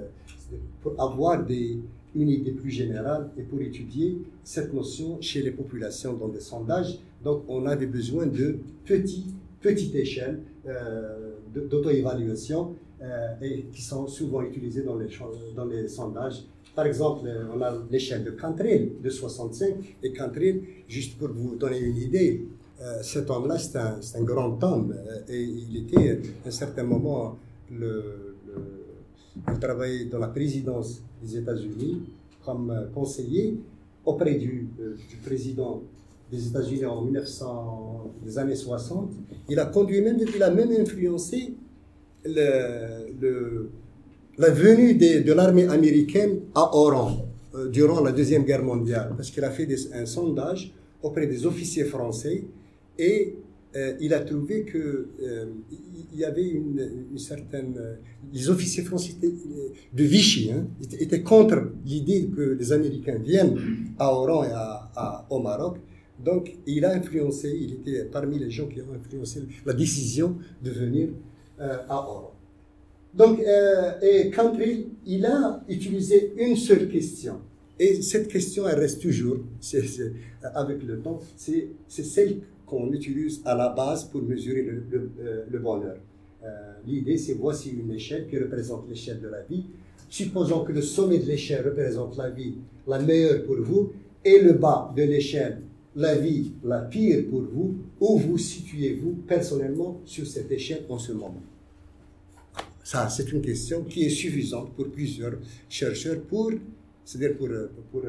[0.82, 1.78] pour avoir des,
[2.14, 6.98] une idée plus générale et pour étudier cette notion chez les populations dans des sondages.
[7.22, 9.26] Donc, on avait besoin de petits,
[9.60, 15.08] petite échelle euh, d'auto-évaluation euh, et qui sont souvent utilisés dans les,
[15.56, 16.44] dans les sondages.
[16.74, 21.56] Par exemple, euh, on a l'échelle de Cantrell de 65 et Cantrell, juste pour vous
[21.56, 22.44] donner une idée,
[22.82, 24.94] euh, cet homme-là, c'est un, un, grand homme
[25.28, 26.10] et il était
[26.44, 27.38] à un certain moment,
[27.70, 28.29] le,
[29.52, 32.02] il travaillait dans la présidence des États-Unis
[32.44, 33.58] comme conseiller
[34.04, 34.68] auprès du,
[35.08, 35.82] du président
[36.30, 39.10] des États-Unis en 1900, des années 60.
[39.48, 41.54] Il a conduit même, il a même influencé
[42.24, 43.00] la
[44.50, 49.50] venue de, l'armée américaine à Oran euh, durant la Deuxième Guerre mondiale, parce qu'il a
[49.50, 52.44] fait un sondage auprès des officiers français
[52.98, 53.34] et
[53.76, 55.46] euh, il a trouvé que euh,
[56.12, 57.74] il y avait une, certaine
[58.32, 60.66] les officiers français de Vichy hein,
[60.98, 63.56] étaient, contre l'idée que les Américains viennent
[63.98, 65.78] à Oran et au Maroc.
[66.24, 70.70] Donc, il a influencé, il était parmi les gens qui ont influencé la décision de
[70.70, 71.08] venir
[71.60, 72.34] euh, à Oran.
[73.14, 77.40] Donc, euh, et Cantrell, il a utilisé une seule question.
[77.78, 79.38] Et cette question, elle reste toujours,
[80.54, 85.96] avec le temps, c'est celle qu'on utilise à la base pour mesurer le, euh, bonheur.
[86.86, 89.66] L'idée, c'est voici une échelle qui représente l'échelle de la vie.
[90.08, 92.54] Supposons que le sommet de l'échelle représente la vie
[92.86, 93.92] la meilleure pour vous
[94.24, 95.60] et le bas de l'échelle
[95.96, 101.12] la vie la pire pour vous, où vous situez-vous personnellement sur cette échelle en ce
[101.12, 101.42] moment?
[102.84, 105.34] Ça, c'est une question qui est suffisante pour plusieurs
[105.68, 106.52] chercheurs pour,
[107.04, 107.48] c'est-à-dire pour,
[107.92, 108.02] pour,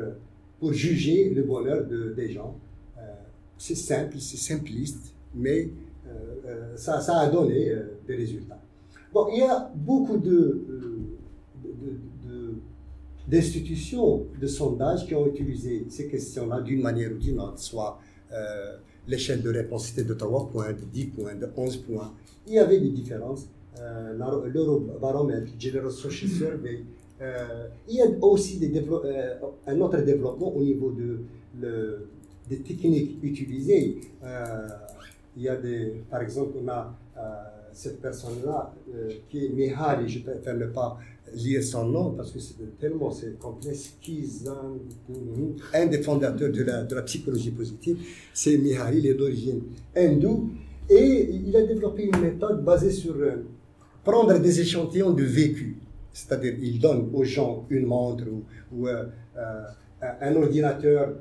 [0.59, 2.55] pour, juger le bonheur de, des gens.
[2.97, 3.01] Euh,
[3.61, 5.69] c'est simple, c'est simpliste, mais
[6.07, 6.09] euh,
[6.45, 7.71] euh, ça, ça, a donné
[8.07, 8.59] des résultats.
[9.13, 10.91] Bon, il y a beaucoup de, de
[13.27, 17.99] d'institutions de sondage qui ont utilisé ces questions-là d'une manière ou d'une autre, soit
[18.33, 22.13] euh, l'échelle de réponse était de 3 points, de 10 points, de 11 points.
[22.47, 23.47] Il y avait des différences.
[23.79, 26.83] Euh, L'Eurobaromètre, General Social Survey.
[27.21, 29.35] Euh, il y a aussi euh,
[29.67, 32.07] un autre développement au niveau de,
[32.51, 33.99] des techniques utilisées.
[34.23, 34.67] Euh,
[35.37, 36.93] il y a des, par exemple, on a
[37.71, 38.73] cette personne-là
[39.29, 40.99] qui est Mihaly, je ne peux pas
[41.33, 43.95] lire son nom parce que c'est tellement c'est complexe.
[45.73, 47.97] Un des fondateurs de la, de la psychologie positive,
[48.33, 49.61] c'est Mihaly, il est d'origine
[49.95, 50.49] hindoue
[50.89, 53.45] et il a développé une méthode basée sur euh,
[54.03, 55.77] prendre des échantillons de vécu.
[56.11, 58.25] C'est-à-dire, il donne aux gens une montre
[58.73, 59.05] ou, euh,
[59.37, 59.61] euh,
[60.19, 61.13] un ordinateur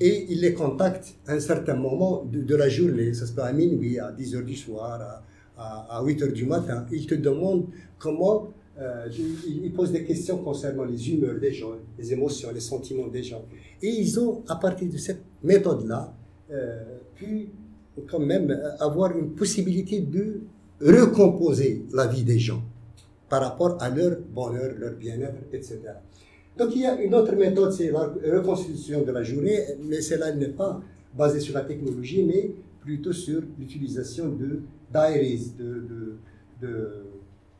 [0.00, 3.14] et il les contacte à un certain moment de, la journée.
[3.14, 5.22] Ça se peut à minuit, à 10 h du soir,
[5.56, 6.86] à, à 8 h du matin.
[6.90, 7.66] Il te demande
[7.98, 8.48] comment
[8.80, 9.08] euh,
[9.46, 13.44] ils posent des questions concernant les humeurs des gens, les émotions, les sentiments des gens.
[13.82, 16.14] Et ils ont, à partir de cette méthode-là,
[16.52, 16.84] euh,
[17.16, 17.48] pu
[18.08, 20.42] quand même avoir une possibilité de
[20.80, 22.62] recomposer la vie des gens
[23.28, 25.80] par rapport à leur bonheur, leur bien-être, etc.
[26.58, 30.32] Donc il y a une autre méthode, c'est la reconstitution de la journée, mais cela
[30.32, 30.80] n'est pas
[31.16, 36.18] basé sur la technologie, mais plutôt sur l'utilisation de diaries, de, de,
[36.60, 36.90] de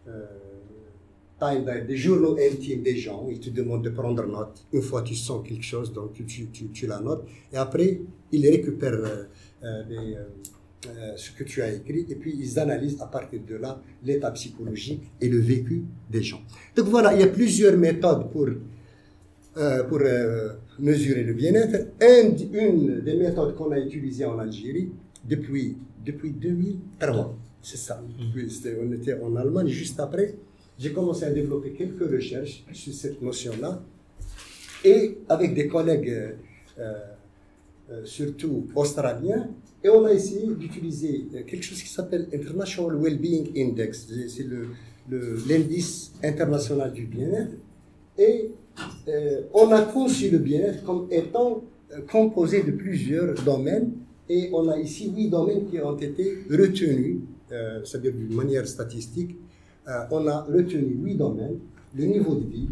[0.09, 4.67] euh, des journaux intimes des gens, ils te demandent de prendre note.
[4.73, 7.25] Une fois tu sens quelque chose, donc tu, la notes.
[7.53, 8.01] Et après,
[8.33, 8.95] ils récupèrent
[9.63, 9.85] euh,
[10.87, 14.31] euh, ce que tu as écrit et puis ils analysent à partir de là l'état
[14.33, 16.41] psychologique et le vécu des gens.
[16.77, 18.49] Donc voilà, il y a plusieurs méthodes pour,
[19.89, 20.01] pour
[20.79, 21.89] mesurer le bien-être.
[22.01, 24.91] Une des méthodes qu'on a utilisées en Algérie
[25.29, 28.03] depuis, depuis 2003, c'est ça.
[28.81, 30.35] on était en Allemagne juste après
[30.79, 33.83] j'ai commencé à développer quelques recherches sur cette notion-là.
[34.85, 36.37] Et avec des collègues,
[36.79, 36.93] euh,
[37.91, 39.51] euh, surtout australiens,
[39.83, 44.07] et on a essayé d'utiliser quelque chose qui s'appelle International Wellbeing Index.
[44.29, 44.47] C'est
[45.49, 47.53] l'indice le, international du bien-être.
[48.19, 48.51] Et
[49.09, 51.63] euh, on a conçu le bien-être comme étant
[52.11, 53.93] composé de plusieurs domaines.
[54.29, 57.21] Et on a ici huit domaines qui ont été retenus,
[57.83, 59.37] c'est-à-dire d'une manière statistique,
[59.89, 61.59] euh, on a retenu huit domaines,
[61.95, 62.69] le niveau de vie,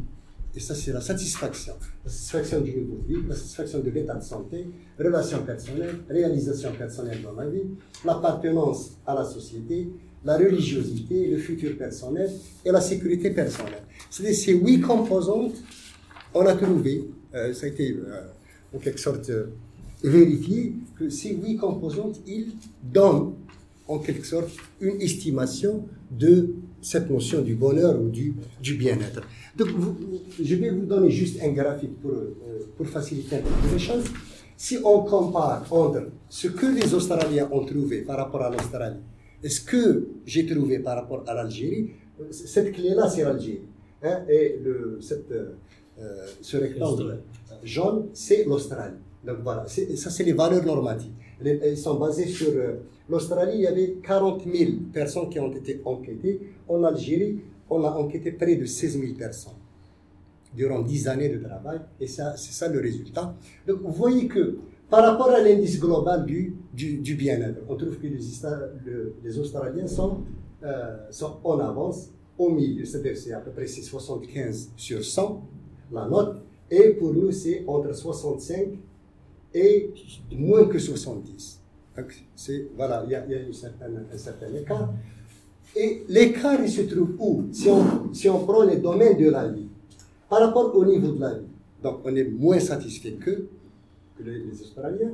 [0.55, 1.73] et ça c'est la satisfaction.
[2.05, 4.67] La satisfaction du niveau de vie, la satisfaction de l'état de santé,
[4.99, 7.65] relations personnelles, réalisation personnelle dans la vie,
[8.05, 9.89] l'appartenance à la société,
[10.25, 12.31] la religiosité, le futur personnel
[12.65, 13.85] et la sécurité personnelle.
[14.11, 15.55] C'est ces huit composantes,
[16.35, 18.23] on a trouvé, euh, ça a été euh,
[18.75, 19.31] en quelque sorte
[20.03, 23.35] vérifié, que ces huit composantes, ils donnent
[23.89, 28.35] en quelque sorte une estimation de cette notion du bonheur ou du,
[28.75, 29.23] bien-être.
[29.57, 29.69] Donc,
[30.41, 32.37] je vais vous donner juste un graphique pour, euh,
[32.77, 34.05] pour faciliter un peu les choses.
[34.57, 39.01] Si on compare entre ce que les Australiens ont trouvé par rapport à l'Australie
[39.43, 41.91] et ce que j'ai trouvé par rapport à l'Algérie,
[42.31, 43.61] cette clé-là, c'est l'Algérie.
[44.03, 47.23] Hein, et le, cette, euh, ce rectangle
[47.63, 48.97] jaune, c'est l'Australie.
[49.25, 51.13] Donc voilà, ça c'est les valeurs normatives.
[51.45, 52.75] Elles sont basées sur euh,
[53.09, 56.41] l'Australie, il y avait 40 000 personnes qui ont été enquêtées.
[56.69, 59.53] En Algérie, on a enquêté près de 16 000 personnes
[60.55, 63.35] durant 10 années de travail, et ça, c'est ça le résultat.
[63.67, 68.07] Donc vous voyez que par rapport à l'indice global du, du, bien-être, on trouve que
[68.07, 68.21] les,
[69.25, 70.23] les Australiens sont,
[70.63, 75.43] euh, sont en avance au milieu, c'est à peu près 75 sur 100
[75.93, 78.69] la note, et pour nous c'est entre 65
[79.55, 79.91] et
[80.33, 81.61] moins que 70.
[81.97, 82.13] Donc,
[82.77, 84.93] voilà, il y a, un certain écart.
[85.75, 87.45] Et l'écart, il se trouve où?
[87.53, 89.69] Si on, si on prend les domaines de la vie,
[90.29, 91.47] par rapport au niveau de la vie,
[91.83, 93.47] donc on est moins satisfait que,
[94.17, 95.13] que les, Australiens,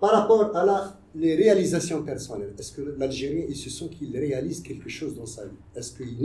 [0.00, 4.62] par rapport à la, les réalisations personnelles, est-ce que l'Algérien, il se sent qu'il réalise
[4.62, 5.56] quelque chose dans sa vie?
[5.76, 6.16] Est-ce qu'il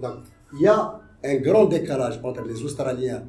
[0.00, 0.16] Donc,
[0.54, 3.26] il y a un grand décalage entre les Australiens,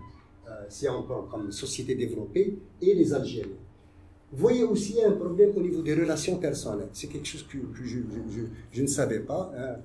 [0.47, 3.55] euh, si on prend comme société développée, et les Algériens.
[4.31, 6.89] Vous voyez aussi un problème au niveau des relations personnelles.
[6.93, 7.95] C'est quelque chose que, je, je,
[8.31, 9.51] je, je, ne savais pas.
[9.57, 9.77] Hein.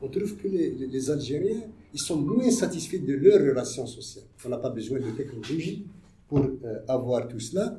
[0.00, 4.24] On trouve que les, les, Algériens, ils sont moins satisfaits de leurs relations sociales.
[4.46, 5.84] On n'a pas besoin de technologie
[6.28, 7.78] pour euh, avoir tout cela.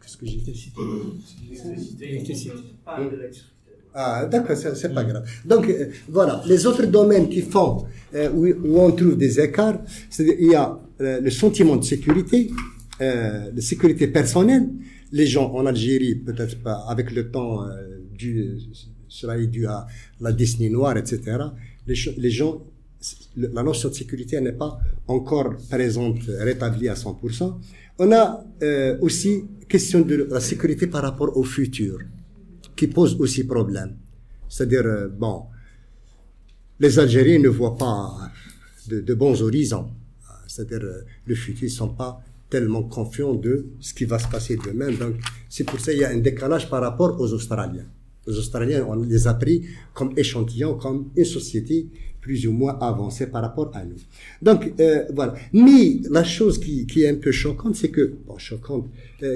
[0.00, 0.80] Qu'est-ce que j'ai cité
[2.00, 2.52] L'électricité.
[3.94, 5.24] Ah, d'accord, c'est pas grave.
[5.44, 9.80] Donc, euh, voilà, les autres domaines qui font, euh, où, où, on trouve des écarts,
[10.08, 12.50] c'est il y a euh, le sentiment de sécurité,
[13.00, 14.68] de sécurité personnelle.
[15.12, 17.64] Les gens en Algérie, peut-être pas, avec le temps,
[18.12, 18.58] dû,
[19.08, 19.86] cela est dû à
[20.20, 21.20] la Disney noire, etc.
[21.86, 22.62] Les, les gens,
[23.36, 27.54] la notion de sécurité n'est pas encore présente, rétablie à 100%.
[28.00, 28.44] On a
[29.00, 31.98] aussi question de la sécurité par rapport au futur
[32.78, 33.96] qui pose aussi problème.
[34.48, 35.42] C'est-à-dire, euh, bon,
[36.78, 38.30] les Algériens ne voient pas
[38.88, 39.90] de, bons horizons.
[40.46, 44.56] C'est-à-dire, euh, le futur, ils sont pas tellement confiants de ce qui va se passer
[44.56, 44.92] demain.
[44.92, 45.16] Donc,
[45.50, 47.88] c'est pour ça qu'il y a un décalage par rapport aux Australiens.
[48.26, 51.88] Les Australiens, on les a pris comme échantillon, comme une société
[52.20, 53.96] plus ou moins avancée par rapport à nous.
[54.42, 55.34] Donc, euh, voilà.
[55.52, 58.86] Mais la chose qui, qui, est un peu choquante, c'est que, bon, choquante,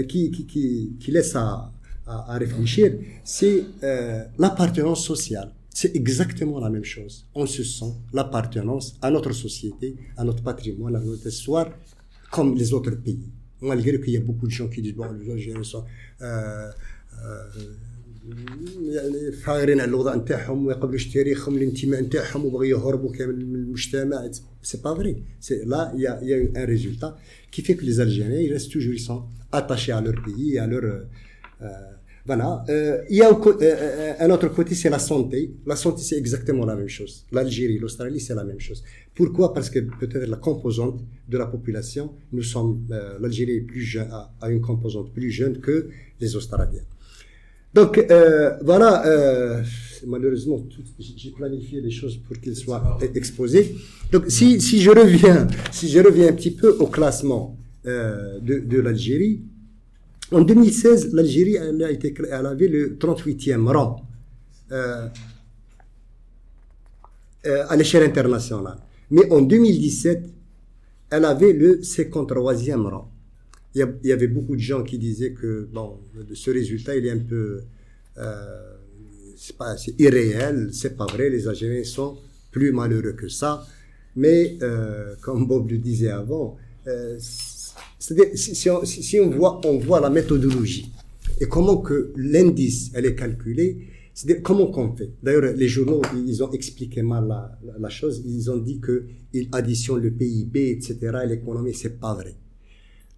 [0.09, 1.73] qui, qui, qui, qui laisse à,
[2.07, 5.51] à, réfléchir, c'est euh, l'appartenance sociale.
[5.71, 7.27] C'est exactement la même chose.
[7.35, 11.71] On se sent l'appartenance à notre société, à notre patrimoine, à notre histoire,
[12.31, 13.31] comme les autres pays.
[13.61, 15.85] Malgré qu'il y a beaucoup de gens qui disent, bon, les Algériens sont...
[16.21, 16.71] Euh,
[18.82, 24.32] يعني فاغرين على الوضع نتاعهم وما يقبلوش تاريخهم الانتماء نتاعهم وبغوا يهربوا كامل من المجتمع
[24.64, 27.18] سي با فري سي لا يا يا ان ريزولتا
[27.52, 30.84] كي فيك لي الجيريان ils restent toujours ils sont attachés à leur pays à leur
[30.84, 31.98] euh,
[32.28, 32.66] voilà.
[32.68, 35.40] Euh, il y a un, euh, euh, un autre côté, c'est la santé.
[35.66, 37.26] La santé, c'est exactement la même chose.
[37.32, 38.84] L'Algérie, l'Australie, c'est la même chose.
[39.16, 44.10] Pourquoi Parce que peut-être la composante de la population, nous sommes, euh, l'Algérie plus jeune,
[44.12, 46.84] a, a, une composante plus jeune que les Australiens.
[47.75, 49.63] Donc euh, voilà, euh,
[50.07, 50.61] malheureusement,
[50.99, 53.75] j'ai planifié les choses pour qu'ils soient exposées.
[54.11, 58.81] Donc si, si je reviens, si je reviens un petit peu au classement de, de
[58.81, 59.41] l'Algérie,
[60.33, 64.01] en 2016, l'Algérie elle, elle avait le 38e rang
[64.73, 65.09] euh,
[67.45, 68.79] euh, à l'échelle internationale.
[69.11, 70.31] Mais en 2017,
[71.11, 73.12] elle avait le 53e rang.
[73.75, 75.99] Il y, avait beaucoup de gens qui disaient que bon,
[76.35, 77.63] ce résultat, il est un peu,
[78.19, 78.75] euh,
[79.37, 81.31] c'est pas, irréel, c'est pas vrai.
[81.31, 82.19] Les Algériens sont
[82.51, 83.67] plus malheureux que ça.
[84.15, 86.57] Mais euh, comme Bob le disait avant,
[86.87, 87.19] euh,
[87.99, 90.93] c'est-à-dire, si, on, si, on, voit, on voit la méthodologie
[91.41, 93.79] et comment que l'indice, elle est calculée,
[94.13, 95.11] c'est-à-dire comment qu'on fait?
[95.23, 98.23] D'ailleurs, les journaux, ils ont expliqué mal la, la, chose.
[98.27, 102.35] Ils ont dit que ils additionnent le PIB, etc., l'économie, c'est pas vrai.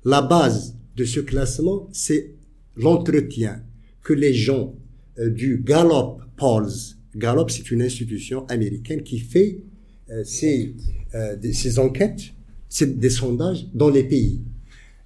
[0.05, 2.34] La base de ce classement, c'est
[2.76, 3.62] l'entretien
[4.02, 4.74] que les gens
[5.18, 9.62] euh, du Gallup Polls, Gallup c'est une institution américaine qui fait
[10.11, 10.74] euh, ces,
[11.14, 12.32] euh, ces enquêtes,
[12.80, 14.42] des sondages dans les pays.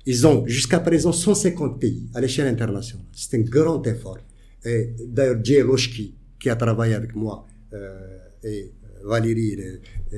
[0.07, 3.05] Ils ont jusqu'à présent 150 pays à l'échelle internationale.
[3.13, 4.19] C'est un grand effort.
[4.65, 7.47] Et d'ailleurs, Jay Roshki, qui a travaillé avec moi,
[8.43, 8.73] et
[9.05, 9.55] Valérie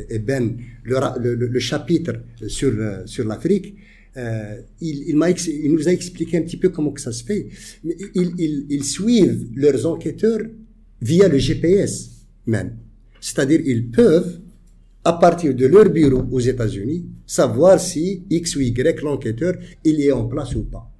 [0.09, 2.73] et, Ben, le, le, chapitre sur,
[3.05, 3.75] sur l'Afrique,
[4.17, 7.49] euh, il, il, il nous a expliqué un petit peu comment que ça se fait.
[7.85, 10.41] Ils, ils, ils suivent leurs enquêteurs
[11.01, 12.11] via le GPS
[12.47, 12.77] même.
[13.21, 14.41] C'est-à-dire, ils peuvent,
[15.05, 19.55] à partir de leur bureau aux États-Unis, savoir si X ou Y, l'enquêteur,
[19.85, 20.91] il est en place ou pas.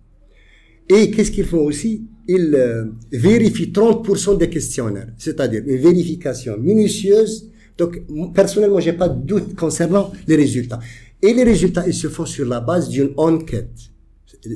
[0.89, 2.07] Et qu'est-ce qu'ils font aussi?
[2.27, 7.51] Ils euh, vérifient 30% des questionnaires, c'est-à-dire une vérification minutieuse.
[7.79, 8.03] Donc,
[8.35, 10.81] personnellement, j'ai pas de doute concernant les résultats.
[11.23, 13.91] Et les résultats, ils se font sur la base d'une enquête.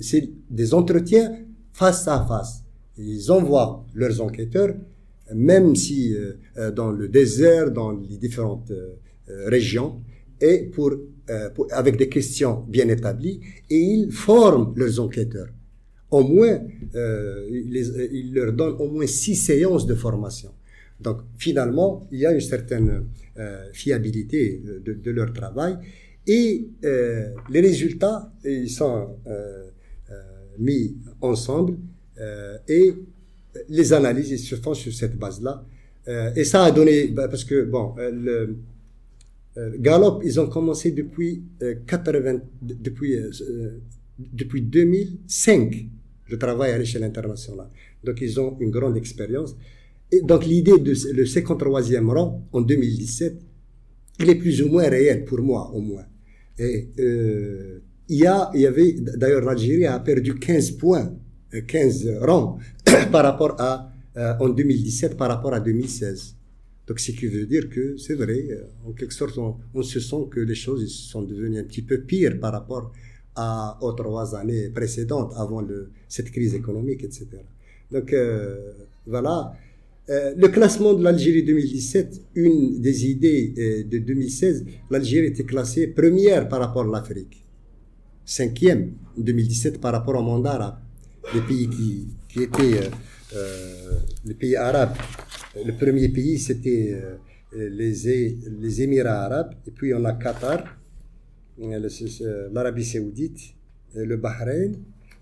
[0.01, 1.37] C'est des entretiens
[1.73, 2.63] face à face.
[2.97, 4.75] Ils envoient leurs enquêteurs,
[5.35, 8.95] même si euh, euh, dans le désert, dans les différentes euh,
[9.49, 10.01] régions,
[10.41, 10.93] et pour,
[11.55, 13.41] pour, avec des questions bien établies,
[13.71, 15.49] et ils forment leurs enquêteurs.
[16.11, 16.61] Au moins,
[16.95, 20.51] ils, les, ils, leur donnent au moins six séances de formation.
[21.01, 23.05] Donc, finalement, il y a une certaine
[23.73, 25.79] fiabilité de, de leur travail
[26.27, 29.71] et euh, les résultats, ils sont euh,
[30.11, 30.15] euh,
[30.59, 31.77] mis ensemble
[32.19, 32.95] euh, et
[33.69, 35.65] les analyses ils se font sur cette base-là.
[36.09, 38.57] Euh, et ça a donné, bah, parce que bon, le
[39.79, 41.43] Gallup, ils ont commencé depuis
[41.87, 43.17] 80, depuis
[44.19, 45.87] depuis 2005
[46.29, 47.69] le travail à l'échelle internationale.
[48.03, 49.57] Donc ils ont une grande expérience.
[50.11, 53.41] Et donc l'idée de le 53e rang en 2017,
[54.21, 56.05] il est plus ou moins réel pour moi au moins.
[56.59, 61.13] Et euh, il, y a, il y avait, d'ailleurs, l'Algérie a perdu 15 points,
[61.67, 62.59] 15 euh, rangs
[63.13, 66.37] par rapport à, euh, en 2017 par rapport à 2016.
[66.87, 70.29] Donc, ce qui veut dire que c'est vrai, euh, en quelque sorte, on, se sent
[70.31, 72.93] que les choses sont devenues un petit peu pires par rapport
[73.35, 77.27] à, aux trois années précédentes, avant le, cette crise économique, etc.
[77.91, 78.73] Donc, euh,
[79.07, 79.55] voilà.
[80.11, 85.87] Euh, le classement de l'Algérie 2017, une des idées euh, de 2016, l'Algérie était classée
[85.87, 87.43] première par rapport à l'Afrique,
[88.23, 90.77] cinquième en 2017 par rapport au monde arabe,
[91.35, 92.91] les pays qui, qui étaient euh,
[93.35, 93.91] euh
[94.27, 94.95] les pays arabes.
[95.65, 96.95] Le premier pays c'était
[97.53, 100.65] les, les Émirats arabes, et puis on a Qatar,
[102.53, 103.55] l'Arabie saoudite,
[103.95, 104.73] le Bahreïn,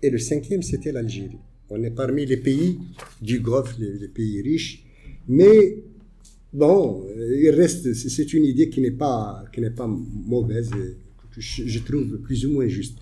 [0.01, 1.39] et le cinquième c'était l'Algérie.
[1.75, 2.77] On est parmi les pays
[3.19, 4.83] du Golfe, les, pays riches.
[5.27, 5.79] Mais
[6.53, 10.69] bon, il reste, c'est une idée qui n'est pas, qui n'est pas mauvaise,
[11.35, 12.99] je, trouve plus ou moins juste.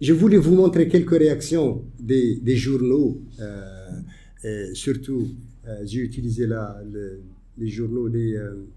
[0.00, 5.26] Je voulais vous montrer quelques réactions des, journaux, euh, surtout,
[5.66, 6.80] euh, j'ai utilisé là
[7.58, 8.68] les journaux des, euh,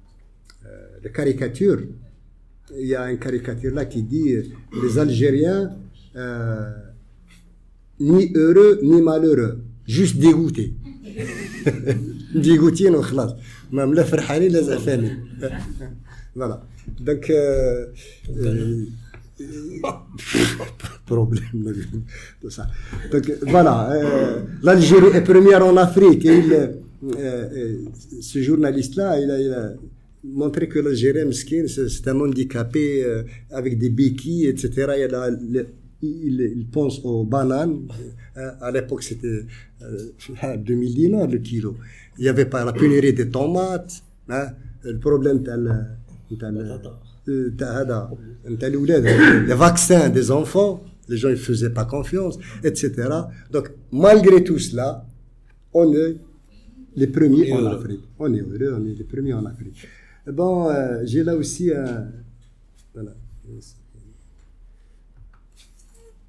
[0.66, 1.84] euh caricatures.
[2.76, 4.34] Il y a une caricature là qui dit
[4.82, 5.78] les Algériens
[8.01, 10.75] ni heureux ni malheureux, juste dégoûté.
[12.35, 13.35] dégoûté, non, خلاص.
[13.73, 15.11] Même la فرحاني لا زعفاني.
[16.37, 16.61] Voilà.
[17.01, 17.87] Donc, euh,
[18.37, 18.85] euh,
[21.07, 21.73] problème
[22.41, 22.67] tout ça.
[23.13, 26.67] Donc voilà, euh, l'Algérie est première en Afrique et il, euh,
[27.19, 27.79] euh,
[28.21, 29.73] ce journaliste-là, il a, il a
[30.25, 31.21] montré que l'Algérie,
[31.69, 34.69] c'est un handicapé euh, avec des béquilles, etc.
[34.97, 35.31] Il y a la,
[36.02, 37.88] il, il, pense aux bananes.
[38.38, 39.46] Euh, à l'époque, c'était
[39.82, 41.76] euh, 2000 dinars le kilo.
[42.18, 44.04] Il n'y avait pas la pénurie des tomates.
[44.30, 44.48] Hein,
[44.84, 45.44] le problème,
[49.48, 53.10] les vaccins des enfants, les gens ne faisaient pas confiance, etc.
[53.52, 55.06] Donc, malgré tout cela,
[55.74, 56.18] on est
[56.96, 58.02] les premiers en Afrique.
[58.20, 59.88] On est heureux, on est les premiers en Afrique.
[60.32, 62.08] Bon, euh, j'ai là aussi un.
[62.94, 63.14] Voilà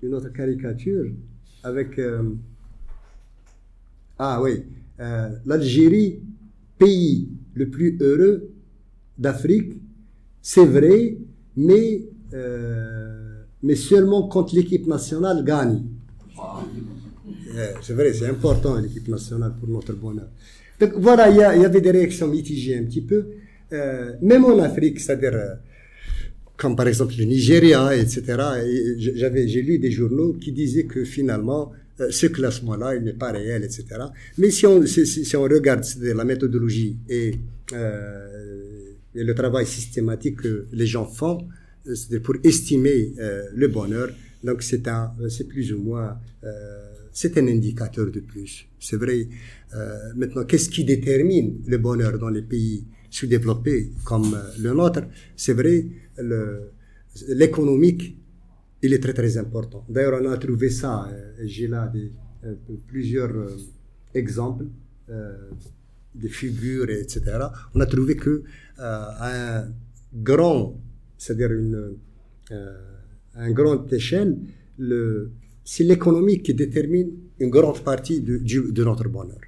[0.02, 1.06] une autre caricature
[1.62, 1.98] avec...
[1.98, 2.22] Euh,
[4.18, 4.62] ah oui,
[5.00, 6.20] euh, l'Algérie,
[6.78, 8.50] pays le plus heureux
[9.18, 9.72] d'Afrique,
[10.42, 11.16] c'est vrai,
[11.56, 12.02] mais,
[12.34, 15.82] euh, mais seulement quand l'équipe nationale gagne.
[17.82, 20.28] c'est vrai, c'est important l'équipe nationale pour notre bonheur.
[20.78, 23.26] Donc voilà, il y, y, avait des réactions mitigées un petit peu.
[23.72, 25.58] Euh, même en Afrique, c'est-à-dire
[26.60, 28.22] comme par exemple le Nigeria, etc.
[28.98, 33.32] J'avais, j'ai lu des journaux qui disaient que finalement, euh, ce classement-là, il n'est pas
[33.32, 33.84] réel, etc.
[34.36, 37.34] Mais si on, si, on regarde la méthodologie et,
[37.72, 41.48] euh, et, le travail systématique que les gens font,
[41.86, 43.14] euh, c'est pour estimer
[43.54, 44.10] le bonheur,
[44.44, 46.18] donc c'est un, c'est plus ou moins
[47.12, 48.66] c'est un indicateur de plus.
[48.78, 49.28] C'est vrai.
[50.14, 55.02] Maintenant, qu'est-ce qui détermine le bonheur dans les pays sous-développés comme le nôtre?
[55.36, 55.84] C'est vrai,
[57.28, 58.16] l'économique,
[58.82, 59.84] il est très très important.
[59.88, 61.08] D'ailleurs, on a trouvé ça.
[61.44, 62.12] J'ai là des,
[62.86, 63.48] plusieurs
[64.14, 64.66] exemples,
[66.14, 67.20] des figures, etc.
[67.74, 68.42] On a trouvé que
[68.78, 69.68] un
[70.14, 70.80] grand,
[71.18, 71.96] c'est-à-dire une
[73.34, 74.36] à grande échelle,
[75.64, 79.40] c'est l'économie qui détermine une grande partie de, de notre bonheur.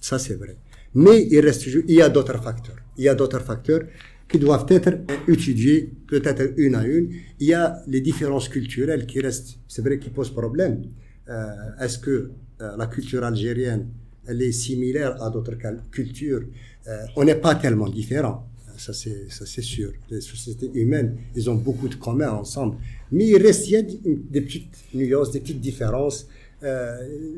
[0.00, 0.56] Ça, c'est vrai.
[0.94, 2.76] Mais il reste il y a d'autres facteurs.
[2.96, 3.82] Il y a d'autres facteurs
[4.30, 7.10] qui doivent être étudiés, peut-être une à une.
[7.40, 10.82] Il y a les différences culturelles qui restent, c'est vrai, qui posent problème.
[11.28, 11.46] Euh,
[11.80, 13.88] est-ce que euh, la culture algérienne,
[14.26, 15.56] elle est similaire à d'autres
[15.90, 16.44] cultures?
[16.88, 18.49] Euh, On n'est pas tellement différents
[18.80, 19.92] ça c'est sûr.
[20.10, 22.76] Les sociétés humaines, ils ont beaucoup de communs ensemble.
[23.12, 26.26] Mais il reste, des petites nuances, des petites différences,
[26.62, 26.94] euh,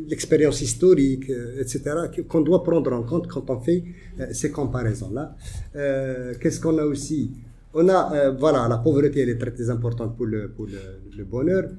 [0.09, 1.81] l'expérience historique, euh, etc.,
[2.29, 3.85] qu'on doit prendre en compte quand on fait
[4.19, 5.37] euh, ces comparaisons-là.
[6.41, 7.31] Qu'est-ce qu'on a aussi?
[7.73, 11.71] On a, voilà, la pauvreté, elle est très, importante pour le, pour le bonheur.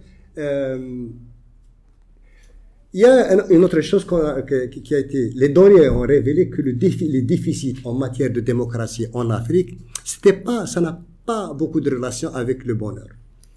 [2.95, 6.73] Il y a une autre chose qui a été, les données ont révélé que le
[6.73, 11.81] défi, les déficits en matière de démocratie en Afrique, c'était pas, ça n'a pas beaucoup
[11.81, 13.07] de relation avec le bonheur.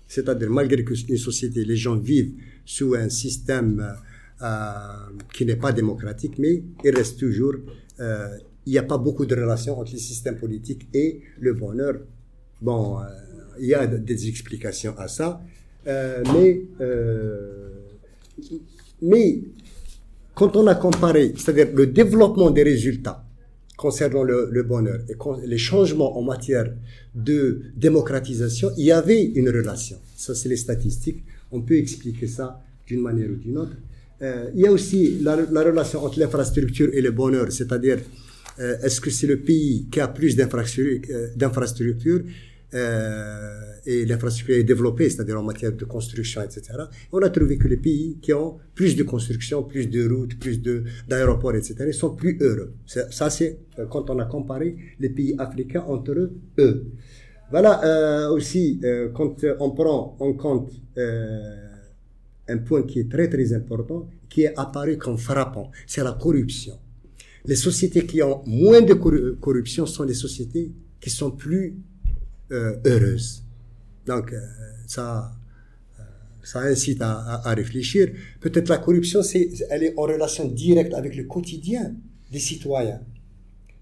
[0.09, 2.33] C'est-à-dire, malgré que une société, les gens vivent
[2.65, 3.95] sous un système
[4.41, 4.69] euh,
[5.35, 7.55] qui n'est pas démocratique, mais il reste toujours,
[8.01, 8.29] euh,
[8.65, 11.97] il n'y a pas beaucoup de relation entre le système politique et le bonheur.
[12.63, 13.03] Bon, euh,
[13.59, 15.43] il y a des explications à ça,
[15.87, 17.71] euh, mais euh,
[19.03, 19.41] mais
[20.35, 23.25] quand on a comparé, c'est-à-dire le développement des résultats
[23.77, 25.15] concernant le, bonheur et
[25.47, 26.73] les changements en matière
[27.15, 29.99] de démocratisation, il y avait une relation.
[30.17, 31.23] Ça, c'est les statistiques.
[31.53, 33.77] On peut expliquer ça d'une manière ou d'une autre.
[34.23, 37.99] Euh, il y a aussi la, relation entre l'infrastructure et le bonheur, c'est-à-dire
[38.59, 42.23] euh, est-ce que c'est le pays qui a plus d'infrastructures euh,
[42.73, 46.63] et l'infrastructure est développée, c'est-à-dire en matière de construction, etc.
[47.13, 50.61] On a trouvé que les pays qui ont plus de construction, plus de routes, plus
[51.09, 52.75] d'aéroports, etc., sont plus heureux.
[52.85, 56.13] Ça, c'est euh, quand on a comparé les pays africains entre
[56.59, 56.93] eux.
[57.51, 61.55] Voilà euh, aussi euh, quand on prend en compte euh,
[62.49, 66.75] un point qui est très très important, qui est apparu comme frappant, c'est la corruption.
[67.45, 71.77] Les sociétés qui ont moins de corruption sont les sociétés qui sont plus
[72.53, 73.43] euh, heureuse.
[74.07, 74.39] Donc, euh,
[74.87, 75.33] ça,
[75.99, 76.03] euh,
[76.45, 78.09] ça incite à, réfléchir.
[78.41, 81.93] Peut-être la corruption, c'est, elle est en relation directe avec le quotidien
[82.31, 83.01] des citoyens.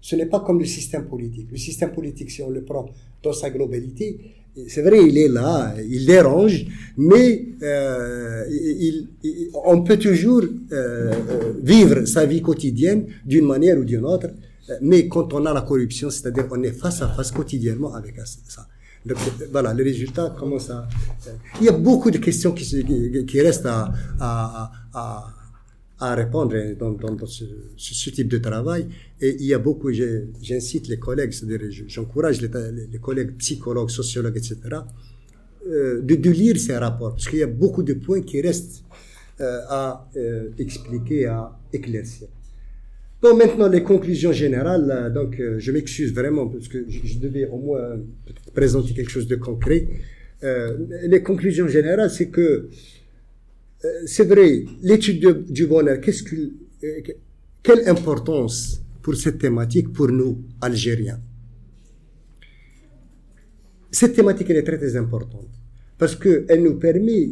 [0.01, 1.47] Ce n'est pas comme le système politique.
[1.51, 2.89] Le système politique, si on le prend
[3.21, 4.19] dans sa globalité,
[4.67, 6.65] c'est vrai, il est là, il dérange,
[6.97, 7.45] mais
[9.65, 10.43] on peut toujours
[11.61, 14.29] vivre sa vie quotidienne d'une manière ou d'une autre
[14.81, 18.67] mais quand on a la corruption, c'est-à-dire on est face à face quotidiennement avec ça.
[19.05, 19.17] Donc
[19.51, 20.87] voilà, le résultat commence à...
[21.59, 25.33] Il y a beaucoup de questions qui, qui restent à, à, à,
[25.99, 27.45] à répondre dans, dans, ce,
[27.77, 28.87] ce, type de travail.
[29.21, 32.49] Et il y a beaucoup, j'incite les collègues, c'est-à-dire j'encourage les,
[32.91, 34.57] les, collègues psychologues, sociologues, etc.,
[35.67, 38.83] euh, de, de, lire ces rapports, parce qu'il y a beaucoup de points qui restent
[39.41, 42.27] euh, à euh, expliquer, à éclaircir.
[43.33, 44.91] Maintenant, les conclusions générales.
[44.91, 47.99] Euh, donc, euh, je m'excuse vraiment parce que je, devais au moins
[48.53, 49.87] présenter quelque chose de concret.
[50.43, 52.69] Euh, les conclusions générales, c'est que
[54.05, 61.19] c'est vrai, l'étude du bonheur, quelle importance pour cette thématique pour nous, Algériens?
[63.91, 65.49] Cette thématique, elle est très, très importante
[65.99, 67.29] parce qu'elle nous permet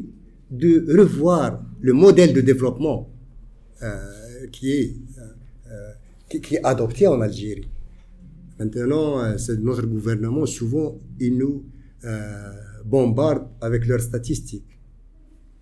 [0.51, 3.09] de revoir le modèle de développement
[4.51, 4.93] qui est
[6.41, 7.69] qui, est adopté en Algérie.
[8.59, 11.65] Maintenant, euh, notre gouvernement, souvent, il nous
[12.05, 12.51] euh,
[13.61, 14.73] avec leurs statistiques.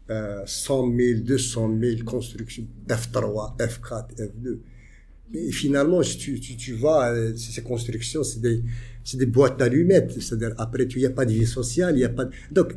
[0.09, 4.57] Euh, 100 000, 200 000 constructions, F3, F4, F2.
[5.31, 10.19] Mais finalement, si tu, tu, tu vois, euh, ces constructions, c'est des, boîtes d'allumettes.
[10.19, 12.31] C'est-à-dire, après, il n'y a pas de vie sociale, il a pas de...
[12.51, 12.75] Donc,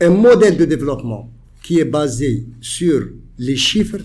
[0.00, 1.30] un modèle de développement
[1.62, 3.08] qui est basé sur
[3.38, 4.00] les chiffres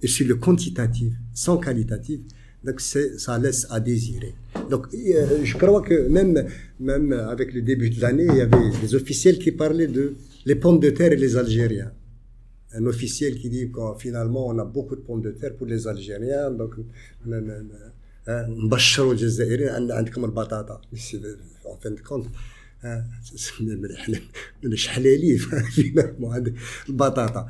[0.00, 2.19] et sur le quantitatif, sans qualitatif,
[2.63, 4.33] donc ça laisse à désirer.
[4.69, 6.45] Donc euh, je crois que même,
[6.79, 10.15] même avec le début de l'année, il y avait des officiels qui parlaient de
[10.45, 11.91] les pommes de terre et les Algériens.
[12.71, 15.87] Un officiel qui dit que finalement on a beaucoup de pommes de terre pour les
[15.87, 16.75] Algériens, donc
[18.29, 20.81] نبشروا الجزائريين عندكم البطاطا
[21.65, 22.27] en fin de compte
[24.63, 26.51] من الحلالين finalement
[26.89, 27.49] البطاطا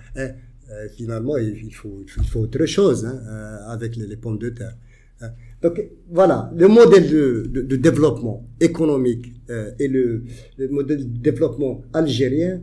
[0.71, 4.75] euh, finalement, il faut, il faut autre chose hein, euh, avec les, pommes de terre.
[5.21, 5.31] Hein.
[5.61, 10.25] Donc voilà, le modèle de, de, développement économique euh, et le,
[10.57, 12.61] le, modèle de développement algérien,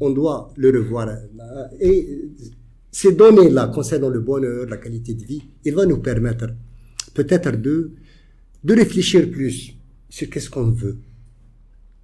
[0.00, 1.08] on doit le revoir.
[1.80, 2.22] Et
[2.90, 6.48] ces données-là concernant le bonheur, la qualité de vie, il va nous permettre
[7.14, 7.92] peut-être de,
[8.64, 9.74] de réfléchir plus
[10.08, 10.98] sur qu'est-ce qu'on veut,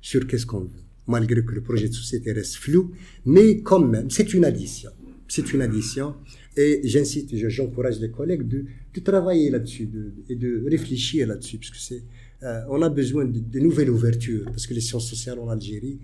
[0.00, 2.92] sur qu'est-ce qu'on veut, malgré que le projet de société reste flou,
[3.26, 4.90] mais quand même, c'est une addition
[5.30, 6.16] c'est une addition.
[6.56, 9.88] Et j'incite, j'encourage les collègues de, de travailler là-dessus
[10.28, 12.02] et de réfléchir là-dessus, parce que c'est,
[12.42, 15.98] euh, on a besoin de, nouvelles ouvertures, parce que les sciences sociales en Algérie,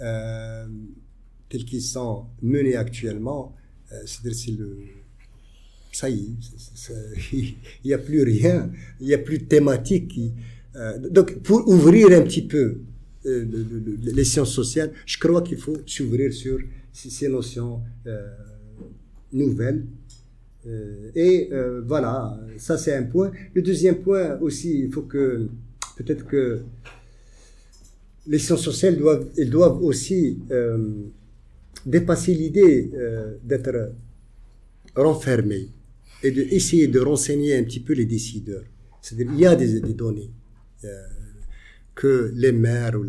[0.00, 0.66] euh,
[1.48, 3.54] telles qu'elles sont menées actuellement,
[3.92, 4.78] euh, c'est le,
[5.92, 8.70] ça y est, il n'y a plus rien,
[9.00, 10.20] il n'y a plus de thématique.
[10.76, 12.80] euh, donc, pour ouvrir un petit peu
[13.24, 16.60] les sciences sociales, je crois qu'il faut s'ouvrir sur
[16.92, 17.80] ces notions.
[19.32, 19.84] Nouvelles.
[20.66, 23.30] Euh, et euh, voilà, ça c'est un point.
[23.54, 25.48] Le deuxième point aussi, il faut que
[25.96, 26.60] peut-être que
[28.26, 30.88] les sciences sociales doivent, doivent aussi euh,
[31.84, 32.90] dépasser l'idée
[33.44, 33.92] d'être
[34.96, 35.68] renfermées
[36.24, 38.64] et d'essayer de, renseigner un petit peu les décideurs.
[39.00, 40.30] C'est-à-dire, il y a des, données
[41.94, 43.04] que les maires ou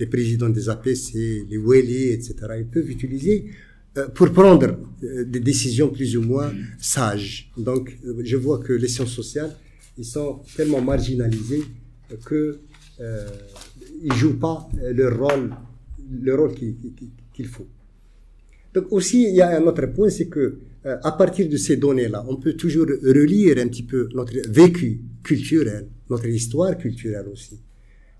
[0.00, 3.50] les présidents des APC, les WELI, etc., ils peuvent utiliser
[4.14, 7.50] pour prendre euh, des décisions plus ou moins sages.
[7.56, 9.54] Donc, euh, je vois que les sciences sociales,
[9.98, 11.64] ils sont tellement marginalisés
[12.24, 12.60] que
[13.00, 13.28] euh,
[14.02, 15.50] ils jouent pas leur rôle,
[16.10, 17.66] le rôle qu'il faut.
[18.74, 22.24] Donc aussi, il y a un autre point, c'est que à partir de ces données-là,
[22.28, 27.58] on peut toujours relire un petit peu notre vécu culturel, notre histoire culturelle aussi.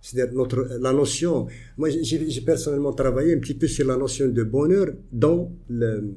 [0.02, 4.44] C'est-à-dire notre, la notion, moi j'ai personnellement travaillé un petit peu sur la notion de
[4.44, 6.16] bonheur dans le,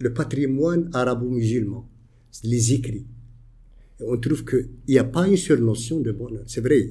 [0.00, 1.86] le patrimoine arabo-musulman,
[2.44, 3.06] les écrits.
[4.00, 6.44] on trouve qu'il n'y a pas une seule notion de bonheur.
[6.46, 6.90] C'est vrai,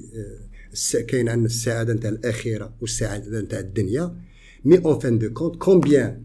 [1.08, 4.16] كاين عندنا السعادة نتاع الآخرة والسعادة نتاع الدنيا
[4.66, 6.20] mais en fin de compte combien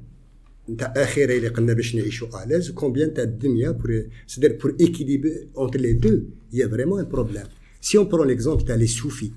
[0.69, 3.91] نتاع الآخرة اللي قلنا باش نعيشوا à l'aise combien نتاع الدنيا pour
[4.27, 7.47] c'est-à-dire pour équilibrer entre les deux il y a vraiment un problème
[7.81, 9.33] si on prend l'exemple تاع les soufis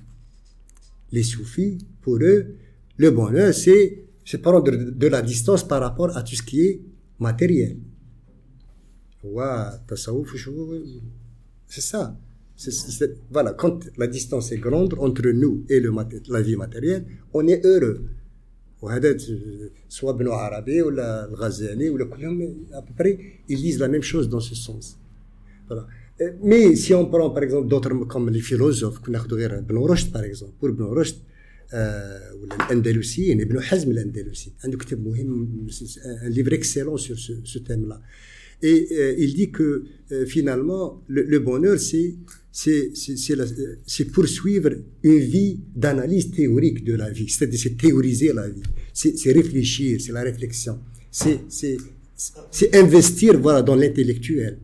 [1.12, 2.54] les soufis, pour eux,
[2.96, 4.04] le bonheur, c'est
[4.36, 6.80] prendre de, la distance par rapport à tout ce qui est
[7.18, 7.78] matériel.
[11.66, 12.16] C'est ça.
[13.30, 15.92] voilà, quand la distance est grande entre nous et le,
[16.28, 18.04] la vie matérielle, on est heureux.
[19.88, 22.09] soit Benoît Arabi ou la Ghazali ou le
[22.74, 24.98] à peu près, ils disent la même chose dans ce sens.
[25.66, 25.86] Voilà.
[26.42, 30.68] Mais si on prend par exemple d'autres comme les philosophes, Ibn Rushd par exemple, pour
[30.70, 31.16] Ibn Rushd,
[32.70, 38.00] l'Andalousie, Ibn Hazm l'Andalousie, un livre excellent sur ce, ce thème-là.
[38.60, 42.14] Et euh, il dit que euh, finalement, le, le bonheur, c'est
[42.50, 44.70] c'est poursuivre
[45.04, 48.62] une vie d'analyse théorique de la vie, c'est-à-dire c'est théoriser la vie,
[48.92, 51.38] c'est réfléchir, c'est la réflexion, c'est
[52.74, 54.58] investir voilà dans l'intellectuel.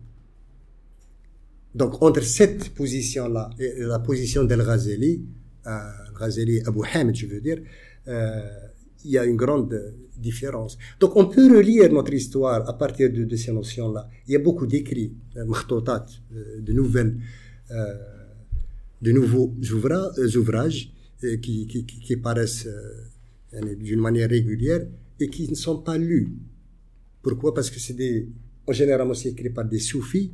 [1.74, 5.24] Donc, entre cette position-là et la position d'El Ghazali,
[5.66, 5.70] euh,
[6.18, 7.58] Ghazali Abu Hamid, je veux dire,
[8.06, 8.40] euh,
[9.04, 10.78] il y a une grande différence.
[11.00, 14.08] Donc, on peut relire notre histoire à partir de, de ces notions-là.
[14.28, 17.16] Il y a beaucoup d'écrits, euh, euh de nouvelles,
[17.72, 17.94] euh,
[19.02, 20.90] de nouveaux ouvrages, ouvrages
[21.42, 22.68] qui, qui, qui, paraissent
[23.78, 24.86] d'une manière régulière
[25.18, 26.32] et qui ne sont pas lus.
[27.22, 27.52] Pourquoi?
[27.52, 28.28] Parce que c'est des,
[28.66, 30.32] en général, c'est écrit par des soufis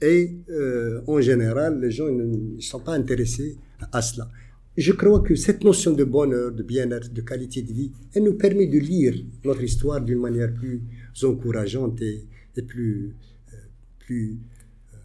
[0.00, 3.56] et euh, en général, les gens ne sont pas intéressés
[3.92, 4.28] à cela.
[4.76, 8.34] Je crois que cette notion de bonheur, de bien-être, de qualité de vie, elle nous
[8.34, 10.80] permet de lire notre histoire d'une manière plus
[11.22, 12.26] encourageante et,
[12.66, 13.14] plus,
[13.52, 13.56] euh,
[13.98, 14.38] plus
[14.94, 14.96] euh,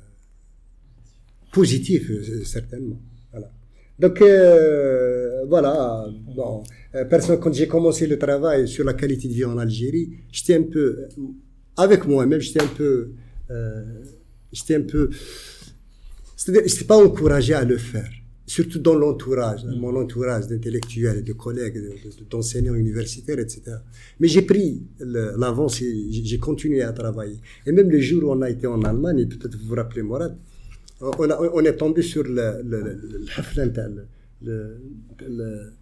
[1.52, 3.02] positive, euh, certainement.
[3.32, 3.52] Voilà.
[3.98, 6.08] Donc, euh, voilà.
[6.36, 6.64] Bon,
[7.10, 10.64] personne, quand j'ai commencé le travail sur la qualité de vie en Algérie, j'étais un
[10.64, 11.08] peu,
[11.76, 13.12] avec moi-même, j'étais un peu
[14.56, 15.10] j'étais un peu.
[16.48, 18.10] N'étais pas encouragé à le faire.
[18.48, 19.80] Surtout dans l'entourage, mm.
[19.80, 21.82] mon entourage d'intellectuels, de collègues,
[22.30, 23.62] d'enseignants universitaires, etc.
[24.20, 27.40] Mais j'ai pris l'avance et j'ai continué à travailler.
[27.66, 30.38] Et même le jour où on a été en Allemagne, peut-être vous vous rappelez Morad,
[31.02, 32.82] on, on est tombé sur le, le,
[34.42, 34.80] le,
[35.28, 35.74] le,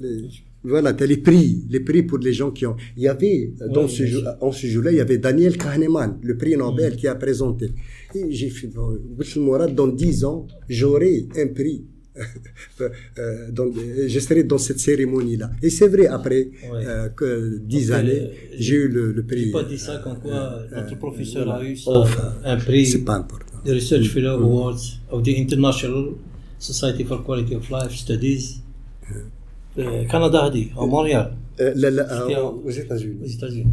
[0.00, 0.28] le
[0.66, 2.76] voilà, t'as les prix, les prix pour les gens qui ont.
[2.96, 6.36] Il y avait, dans ce jour, en ce jour-là, il y avait Daniel Kahneman, le
[6.36, 6.96] prix Nobel, mm.
[6.96, 7.72] qui a présenté.
[8.14, 11.84] Et j'ai fait, dans dix ans, j'aurai un prix
[12.80, 13.66] euh, dans,
[14.06, 15.50] je serai dans cette cérémonie-là.
[15.62, 19.50] Et c'est vrai, après euh, que dix années, j'ai eu le, le prix.
[19.50, 21.76] pas dit ça quand quoi notre professeur a eu
[22.44, 22.86] un prix.
[22.86, 23.58] C'est pas important.
[23.64, 26.14] The Research Fellow Awards of the International
[26.58, 28.62] Society for Quality of Life Studies.
[30.08, 31.36] Canada, dit, à Montréal.
[31.58, 31.72] Euh,
[32.64, 33.64] aux États-Unis.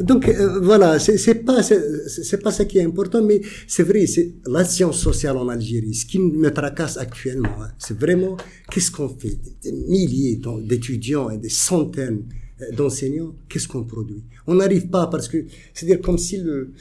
[0.00, 4.32] Donc euh, voilà, c'est pas c'est pas ça qui est important, mais c'est vrai, c'est
[4.46, 5.92] la science sociale en Algérie.
[5.92, 8.38] Ce qui me tracasse actuellement, hein, c'est vraiment
[8.70, 9.38] qu'est-ce qu'on fait?
[9.62, 12.22] Des milliers d'étudiants et des centaines
[12.62, 14.22] euh, d'enseignants, qu'est-ce qu'on produit?
[14.46, 15.44] On n'arrive pas parce que
[15.74, 16.72] c'est-à-dire comme si le,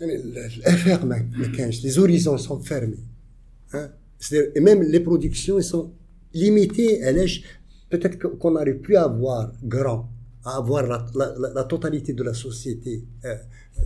[0.00, 0.16] le,
[1.82, 3.04] les horizons sont fermés.
[3.74, 3.90] Hein?
[4.54, 5.92] Et même les productions, elles sont
[6.34, 7.42] l'âge
[7.90, 10.08] peut-être qu'on n'arrive plus à voir grand,
[10.44, 13.04] à avoir la, la, la totalité de la société.
[13.24, 13.82] Euh, euh,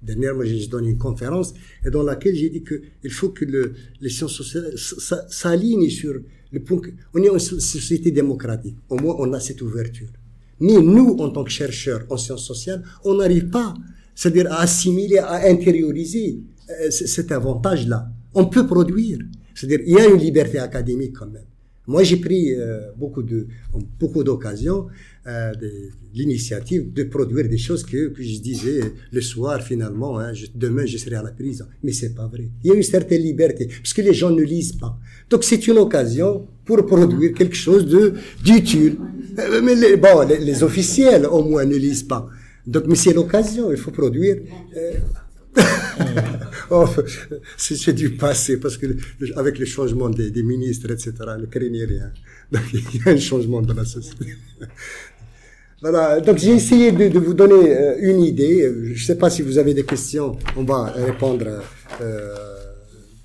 [0.00, 1.54] dernièrement, j'ai donné une conférence
[1.84, 4.72] et dans laquelle j'ai dit qu'il faut que le, les sciences sociales
[5.28, 6.14] s'alignent sur
[6.52, 6.80] le point
[7.12, 8.76] qu'on est une société démocratique.
[8.88, 10.08] Au moins, on a cette ouverture.
[10.60, 13.74] Mais nous, en tant que chercheurs en sciences sociales, on n'arrive pas,
[14.14, 18.08] c'est-à-dire à assimiler, à intérioriser euh, cet avantage-là.
[18.34, 19.18] On peut produire.
[19.54, 21.44] C'est-à-dire, il y a une liberté académique quand même.
[21.88, 23.48] Moi, j'ai pris euh, beaucoup de
[23.98, 24.86] beaucoup d'occasions,
[25.26, 25.52] euh,
[26.14, 28.80] l'initiative de produire des choses que, je disais
[29.10, 30.20] le soir finalement.
[30.20, 32.50] Hein, demain, je serai à la prison, mais c'est pas vrai.
[32.62, 34.96] Il y a une certaine liberté parce que les gens ne lisent pas.
[35.28, 37.84] Donc, c'est une occasion pour produire quelque chose
[38.44, 38.96] d'utile.
[39.40, 42.28] Euh, mais bon, les, officiels au moins ne lisent pas.
[42.64, 43.72] Donc, mais c'est l'occasion.
[43.72, 44.36] Il faut produire.
[46.70, 46.86] oh,
[47.56, 48.86] c'est du passé, parce que
[49.36, 52.10] avec le changement des, des ministres, etc., ne craignez rien.
[52.52, 54.26] Donc, il y a un changement dans la société.
[55.82, 58.72] Voilà, donc j'ai essayé de, de, vous donner euh, une idée.
[58.84, 61.60] Je ne sais pas si vous avez des questions, on va répondre.
[62.00, 62.36] Euh,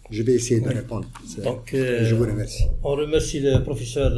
[0.09, 1.05] je vais essayer de répondre.
[1.43, 2.63] Donc, euh, je vous remercie.
[2.81, 4.11] On remercie le professeur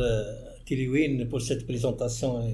[0.66, 2.50] Tiliwin pour cette présentation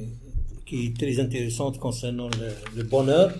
[0.65, 3.31] qui est très intéressante concernant le, le bonheur.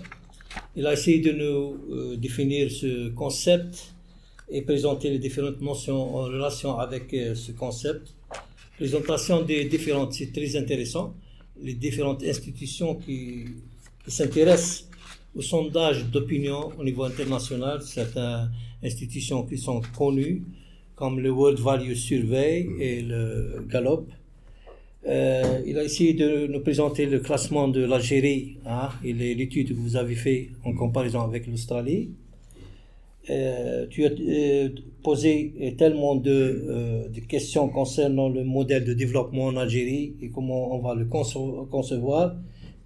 [0.76, 3.92] Il a essayé de nous euh, définir ce concept
[4.50, 8.14] et présenter les différentes notions en relation avec euh, ce concept.
[8.76, 11.14] Présentation des différentes, c'est très intéressant.
[11.62, 13.46] Les différentes institutions qui,
[14.06, 14.88] s'intéressent
[15.34, 18.50] au sondage d'opinion au niveau international, certaines
[18.82, 20.44] institutions qui sont connues,
[20.94, 24.06] comme le World Value Survey et le Gallup,
[25.08, 29.74] euh, il a essayé de nous présenter le classement de l'Algérie hein, et l'étude que
[29.74, 32.10] vous avez fait en comparaison avec l'Australie.
[33.30, 34.68] Euh, tu as euh,
[35.04, 40.80] posé tellement de, de, questions concernant le modèle de développement en Algérie et comment on
[40.80, 42.36] va le concevoir.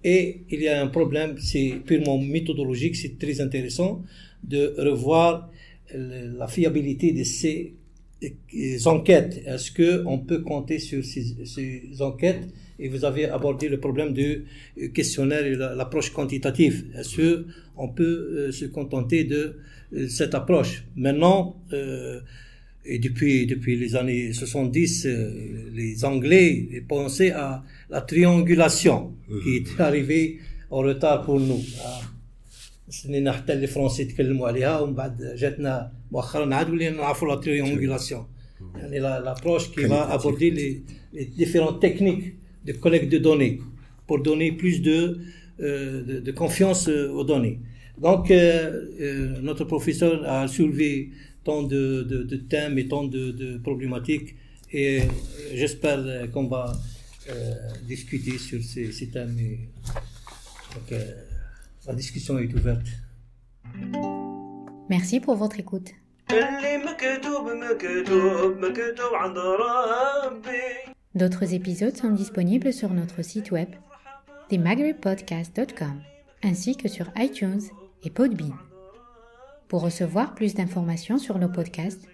[0.03, 4.03] Et il y a un problème, c'est purement méthodologique, c'est très intéressant
[4.43, 5.49] de revoir
[5.93, 7.75] la fiabilité de ces
[8.85, 9.41] enquêtes.
[9.45, 12.47] Est-ce que on peut compter sur ces, ces, enquêtes
[12.79, 14.45] Et vous avez abordé le problème du
[14.93, 16.85] questionnaire et l'approche quantitative?
[16.97, 17.45] Est-ce que
[17.77, 19.57] on peut euh, se contenter de
[19.93, 20.83] euh, cette approche?
[20.95, 22.19] Maintenant, euh,
[22.85, 25.07] et depuis depuis les années 70,
[25.75, 29.13] les Anglais pensaient à la triangulation
[29.43, 30.39] qui est arrivée
[30.71, 31.61] en retard pour nous.
[32.90, 38.26] سنين حتى اللي فرونسي تكلموا عليها ومن بعد جاتنا مؤخرا عاد ولينا نعرفوا لا تريونغولاسيون
[38.76, 40.82] يعني l'approche qui va aborder les,
[41.12, 42.34] les différentes techniques
[42.64, 43.60] de collecte de données
[44.06, 45.18] pour donner plus de,
[45.60, 47.58] euh, de, de, confiance euh, aux données.
[47.98, 48.36] Donc, euh,
[49.00, 51.10] euh, notre professeur a soulevé
[51.44, 54.34] tant de, de, de thèmes et tant de, de problématiques
[54.72, 55.02] et
[55.54, 56.64] j'espère qu'on va
[57.30, 57.54] euh,
[57.86, 59.36] discuter sur ces, ces thèmes.
[59.38, 59.58] Et,
[60.74, 60.98] donc,
[61.87, 62.87] la discussion est ouverte.
[64.89, 65.91] Merci pour votre écoute.
[71.15, 73.69] D'autres épisodes sont disponibles sur notre site web
[74.49, 76.01] themaghribpodcast.com
[76.43, 77.61] ainsi que sur iTunes
[78.03, 78.53] et Podbean.
[79.67, 82.07] Pour recevoir plus d'informations sur nos podcasts,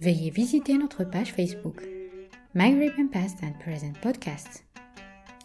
[0.00, 1.82] veuillez visiter notre page Facebook
[2.54, 4.64] Maghreb Past and Present Podcasts.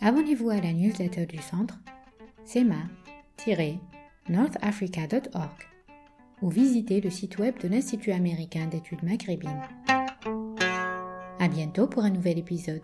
[0.02, 1.80] Abonnez-vous à la newsletter du centre
[2.46, 2.84] SEMA
[4.30, 5.68] northafrica.org
[6.42, 9.62] ou visitez le site web de l'Institut américain d'études maghrébines.
[11.40, 12.82] À bientôt pour un nouvel épisode.